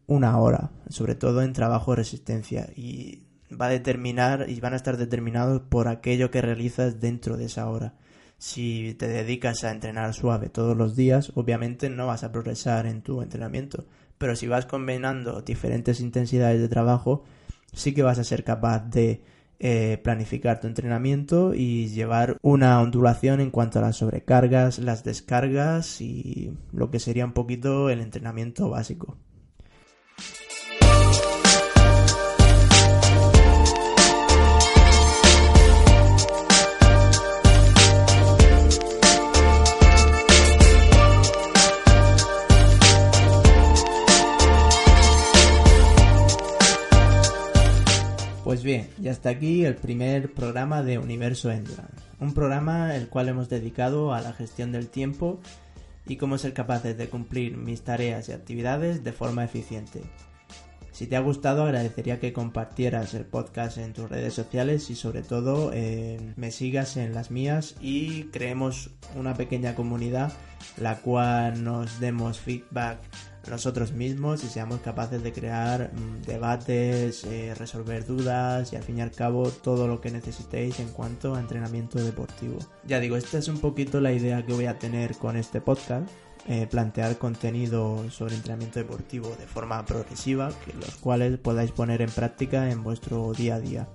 una 0.07 0.37
hora, 0.37 0.73
sobre 0.91 1.15
todo 1.15 1.41
en 1.41 1.55
trabajo 1.55 1.93
de 1.93 1.97
resistencia, 1.97 2.69
y 2.77 3.32
va 3.61 3.67
a 3.67 3.71
determinar 3.71 4.47
y 4.49 4.61
van 4.61 4.73
a 4.73 4.77
estar 4.77 4.97
determinados 4.97 5.63
por 5.63 5.89
aquello 5.89 6.31
que 6.31 6.43
realizas 6.43 7.01
dentro 7.01 7.37
de 7.37 7.47
esa 7.47 7.69
hora 7.69 7.95
si 8.43 8.95
te 8.95 9.07
dedicas 9.07 9.63
a 9.63 9.71
entrenar 9.71 10.15
suave 10.15 10.49
todos 10.49 10.77
los 10.77 10.97
días, 10.97 11.31
obviamente 11.37 11.89
no 11.89 12.09
vas 12.09 12.25
a 12.25 12.33
progresar 12.33 12.87
en 12.87 13.01
tu 13.01 13.23
entrenamiento. 13.23 13.87
Pero 14.19 14.35
si 14.35 14.49
vas 14.49 14.67
combinando 14.67 15.43
diferentes 15.43 16.01
intensidades 16.01 16.61
de 16.61 16.69
trabajo, 16.69 17.23
sí 17.73 17.95
que 17.95 18.03
vas 18.03 18.19
a 18.19 18.25
ser 18.25 18.43
capaz 18.43 18.81
de 18.91 19.23
eh, 19.61 20.01
planificar 20.03 20.59
tu 20.59 20.67
entrenamiento 20.67 21.55
y 21.55 21.87
llevar 21.91 22.37
una 22.43 22.81
ondulación 22.81 23.41
en 23.41 23.53
cuanto 23.53 23.79
a 23.79 23.83
las 23.83 23.99
sobrecargas, 23.99 24.81
las 24.81 25.05
descargas 25.05 26.01
y 26.01 26.53
lo 26.73 26.91
que 26.91 26.99
sería 26.99 27.25
un 27.25 27.35
poquito 27.35 27.91
el 27.91 28.01
entrenamiento 28.01 28.69
básico. 28.69 29.19
Bien, 48.73 48.89
ya 48.97 49.11
está 49.11 49.29
aquí 49.29 49.67
el 49.67 49.75
primer 49.75 50.33
programa 50.33 50.83
de 50.83 50.97
Universo 50.97 51.51
Endurance, 51.51 51.93
un 52.21 52.33
programa 52.33 52.97
el 52.97 53.11
cual 53.11 53.29
hemos 53.29 53.51
dedicado 53.51 54.15
a 54.15 54.23
la 54.23 54.33
gestión 54.33 54.73
del 54.73 54.89
tiempo 54.89 55.41
y 56.07 56.17
cómo 56.17 56.39
ser 56.39 56.55
capaces 56.55 56.97
de 56.97 57.11
cumplir 57.11 57.59
mis 57.59 57.83
tareas 57.83 58.31
y 58.31 58.33
actividades 58.33 59.05
de 59.05 59.13
forma 59.13 59.45
eficiente. 59.45 60.01
Si 61.03 61.09
te 61.09 61.17
ha 61.17 61.21
gustado 61.21 61.65
agradecería 61.65 62.21
que 62.21 62.33
compartieras 62.33 63.13
el 63.15 63.25
podcast 63.25 63.77
en 63.77 63.93
tus 63.93 64.09
redes 64.09 64.35
sociales 64.35 64.89
y 64.89 64.95
sobre 64.95 65.23
todo 65.23 65.73
eh, 65.75 66.33
me 66.37 66.53
sigas 66.53 66.97
en 66.97 67.13
las 67.13 67.33
mías 67.33 67.75
y 67.81 68.27
creemos 68.27 68.91
una 69.17 69.35
pequeña 69.35 69.75
comunidad 69.75 70.33
la 70.77 70.99
cual 70.99 71.65
nos 71.65 71.99
demos 71.99 72.39
feedback 72.39 73.01
nosotros 73.51 73.91
mismos 73.91 74.45
y 74.45 74.47
seamos 74.47 74.79
capaces 74.79 75.25
de 75.25 75.33
crear 75.33 75.91
mm, 75.93 76.23
debates, 76.23 77.25
eh, 77.25 77.53
resolver 77.57 78.07
dudas 78.07 78.73
y 78.73 78.77
al 78.77 78.85
fin 78.85 78.99
y 78.99 79.01
al 79.01 79.11
cabo 79.11 79.51
todo 79.51 79.89
lo 79.89 80.01
que 80.01 80.13
necesitéis 80.13 80.79
en 80.79 80.91
cuanto 80.91 81.35
a 81.35 81.41
entrenamiento 81.41 81.99
deportivo. 81.99 82.59
Ya 82.87 83.01
digo, 83.01 83.17
esta 83.17 83.39
es 83.39 83.49
un 83.49 83.59
poquito 83.59 84.01
la 84.01 84.13
idea 84.13 84.47
que 84.47 84.53
voy 84.53 84.67
a 84.67 84.79
tener 84.79 85.17
con 85.17 85.37
este 85.37 85.61
podcast. 85.61 86.09
Eh, 86.49 86.67
plantear 86.69 87.19
contenido 87.19 88.11
sobre 88.11 88.35
entrenamiento 88.35 88.81
deportivo 88.81 89.29
de 89.39 89.47
forma 89.47 89.85
progresiva, 89.85 90.51
que 90.65 90.73
los 90.73 90.97
cuales 90.97 91.39
podáis 91.39 91.71
poner 91.71 92.03
en 92.03 92.11
práctica 92.11 92.69
en 92.69 92.83
vuestro 92.83 93.33
día 93.33 93.55
a 93.55 93.61
día. 93.61 93.89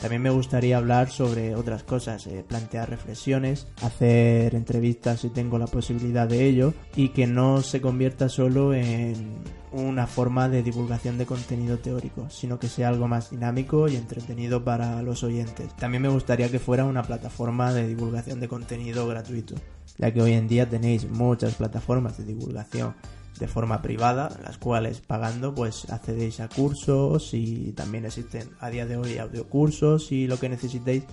También 0.00 0.22
me 0.22 0.30
gustaría 0.30 0.78
hablar 0.78 1.10
sobre 1.10 1.54
otras 1.54 1.82
cosas, 1.82 2.26
eh, 2.26 2.42
plantear 2.46 2.88
reflexiones, 2.88 3.66
hacer 3.82 4.54
entrevistas 4.54 5.20
si 5.20 5.28
tengo 5.28 5.58
la 5.58 5.66
posibilidad 5.66 6.26
de 6.26 6.46
ello 6.46 6.72
y 6.96 7.10
que 7.10 7.26
no 7.26 7.60
se 7.60 7.82
convierta 7.82 8.30
solo 8.30 8.72
en 8.72 9.42
una 9.72 10.06
forma 10.06 10.48
de 10.48 10.62
divulgación 10.62 11.18
de 11.18 11.26
contenido 11.26 11.78
teórico, 11.78 12.30
sino 12.30 12.58
que 12.58 12.68
sea 12.68 12.88
algo 12.88 13.08
más 13.08 13.30
dinámico 13.30 13.88
y 13.88 13.96
entretenido 13.96 14.64
para 14.64 15.02
los 15.02 15.22
oyentes. 15.22 15.76
También 15.76 16.02
me 16.02 16.08
gustaría 16.08 16.50
que 16.50 16.58
fuera 16.58 16.86
una 16.86 17.02
plataforma 17.02 17.74
de 17.74 17.86
divulgación 17.86 18.40
de 18.40 18.48
contenido 18.48 19.06
gratuito, 19.06 19.54
ya 19.98 20.12
que 20.12 20.22
hoy 20.22 20.32
en 20.32 20.48
día 20.48 20.68
tenéis 20.68 21.08
muchas 21.10 21.54
plataformas 21.56 22.16
de 22.16 22.24
divulgación 22.24 22.94
de 23.40 23.48
forma 23.48 23.80
privada, 23.82 24.28
las 24.44 24.58
cuales 24.58 25.00
pagando 25.00 25.54
pues 25.54 25.90
accedéis 25.90 26.40
a 26.40 26.48
cursos 26.48 27.32
y 27.32 27.72
también 27.72 28.04
existen 28.04 28.50
a 28.60 28.68
día 28.68 28.86
de 28.86 28.98
hoy 28.98 29.18
audiocursos 29.18 30.12
y 30.12 30.26
lo 30.26 30.38
que 30.38 30.50
necesitéis, 30.50 31.04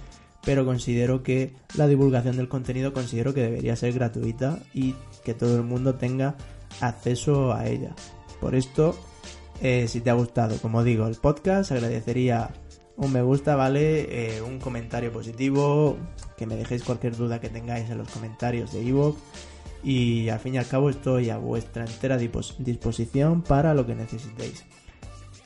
pero 0.43 0.65
considero 0.65 1.23
que 1.23 1.55
la 1.75 1.87
divulgación 1.87 2.35
del 2.35 2.49
contenido 2.49 2.93
considero 2.93 3.33
que 3.33 3.41
debería 3.41 3.75
ser 3.77 3.93
gratuita 3.93 4.59
y 4.73 4.93
que 5.23 5.33
todo 5.33 5.55
el 5.55 5.63
mundo 5.63 5.95
tenga 5.95 6.35
acceso 6.81 7.53
a 7.53 7.65
ella. 7.65 7.95
Por 8.41 8.53
esto, 8.53 8.95
eh, 9.61 9.87
si 9.87 10.01
te 10.01 10.09
ha 10.09 10.13
gustado, 10.13 10.57
como 10.57 10.83
digo, 10.83 11.07
el 11.07 11.15
podcast, 11.15 11.71
agradecería 11.71 12.51
un 12.97 13.13
me 13.13 13.21
gusta, 13.21 13.55
¿vale? 13.55 14.35
Eh, 14.37 14.41
un 14.41 14.59
comentario 14.59 15.13
positivo, 15.13 15.97
que 16.35 16.45
me 16.45 16.55
dejéis 16.55 16.83
cualquier 16.83 17.15
duda 17.15 17.39
que 17.39 17.49
tengáis 17.49 17.89
en 17.89 17.99
los 17.99 18.09
comentarios 18.09 18.73
de 18.73 18.83
iVoox 18.83 19.15
y 19.87 20.27
al 20.27 20.39
fin 20.41 20.55
y 20.55 20.57
al 20.57 20.67
cabo 20.67 20.89
estoy 20.89 21.29
a 21.29 21.37
vuestra 21.37 21.85
entera 21.85 22.17
disposición 22.17 23.41
para 23.41 23.73
lo 23.73 23.85
que 23.87 23.95
necesitéis. 23.95 24.65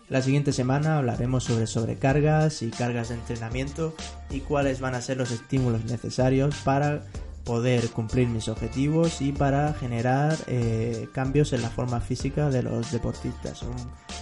La 0.09 0.23
siguiente 0.23 0.51
semana 0.51 0.97
hablaremos 0.97 1.43
sobre 1.43 1.67
sobrecargas 1.67 2.63
y 2.63 2.71
cargas 2.71 3.09
de 3.09 3.15
entrenamiento 3.15 3.93
y 4.31 4.39
cuáles 4.39 4.79
van 4.79 4.95
a 4.95 5.01
ser 5.01 5.17
los 5.17 5.29
estímulos 5.29 5.85
necesarios 5.85 6.55
para 6.63 7.03
poder 7.43 7.87
cumplir 7.89 8.29
mis 8.29 8.47
objetivos 8.47 9.21
y 9.21 9.31
para 9.31 9.75
generar 9.75 10.35
eh, 10.47 11.07
cambios 11.13 11.53
en 11.53 11.61
la 11.61 11.69
forma 11.69 12.01
física 12.01 12.49
de 12.49 12.63
los 12.63 12.91
deportistas. 12.91 13.61
Un 13.61 13.75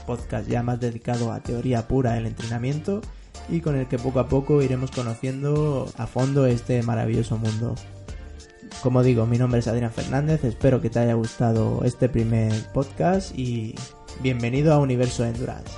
podcast 0.05 0.49
ya 0.49 0.63
más 0.63 0.81
dedicado 0.81 1.31
a 1.31 1.39
teoría 1.39 1.87
pura 1.87 2.15
del 2.15 2.25
entrenamiento 2.25 2.99
y 3.47 3.61
con 3.61 3.77
el 3.77 3.87
que 3.87 3.97
poco 3.97 4.19
a 4.19 4.27
poco 4.27 4.61
iremos 4.61 4.91
conociendo 4.91 5.89
a 5.97 6.07
fondo 6.07 6.45
este 6.45 6.83
maravilloso 6.83 7.37
mundo. 7.37 7.75
Como 8.81 9.03
digo, 9.03 9.25
mi 9.25 9.37
nombre 9.37 9.59
es 9.59 9.67
Adrián 9.67 9.91
Fernández, 9.91 10.43
espero 10.45 10.81
que 10.81 10.89
te 10.89 10.99
haya 10.99 11.13
gustado 11.13 11.81
este 11.83 12.07
primer 12.07 12.53
podcast 12.71 13.37
y 13.37 13.75
bienvenido 14.21 14.73
a 14.73 14.77
Universo 14.77 15.25
Endurance. 15.25 15.69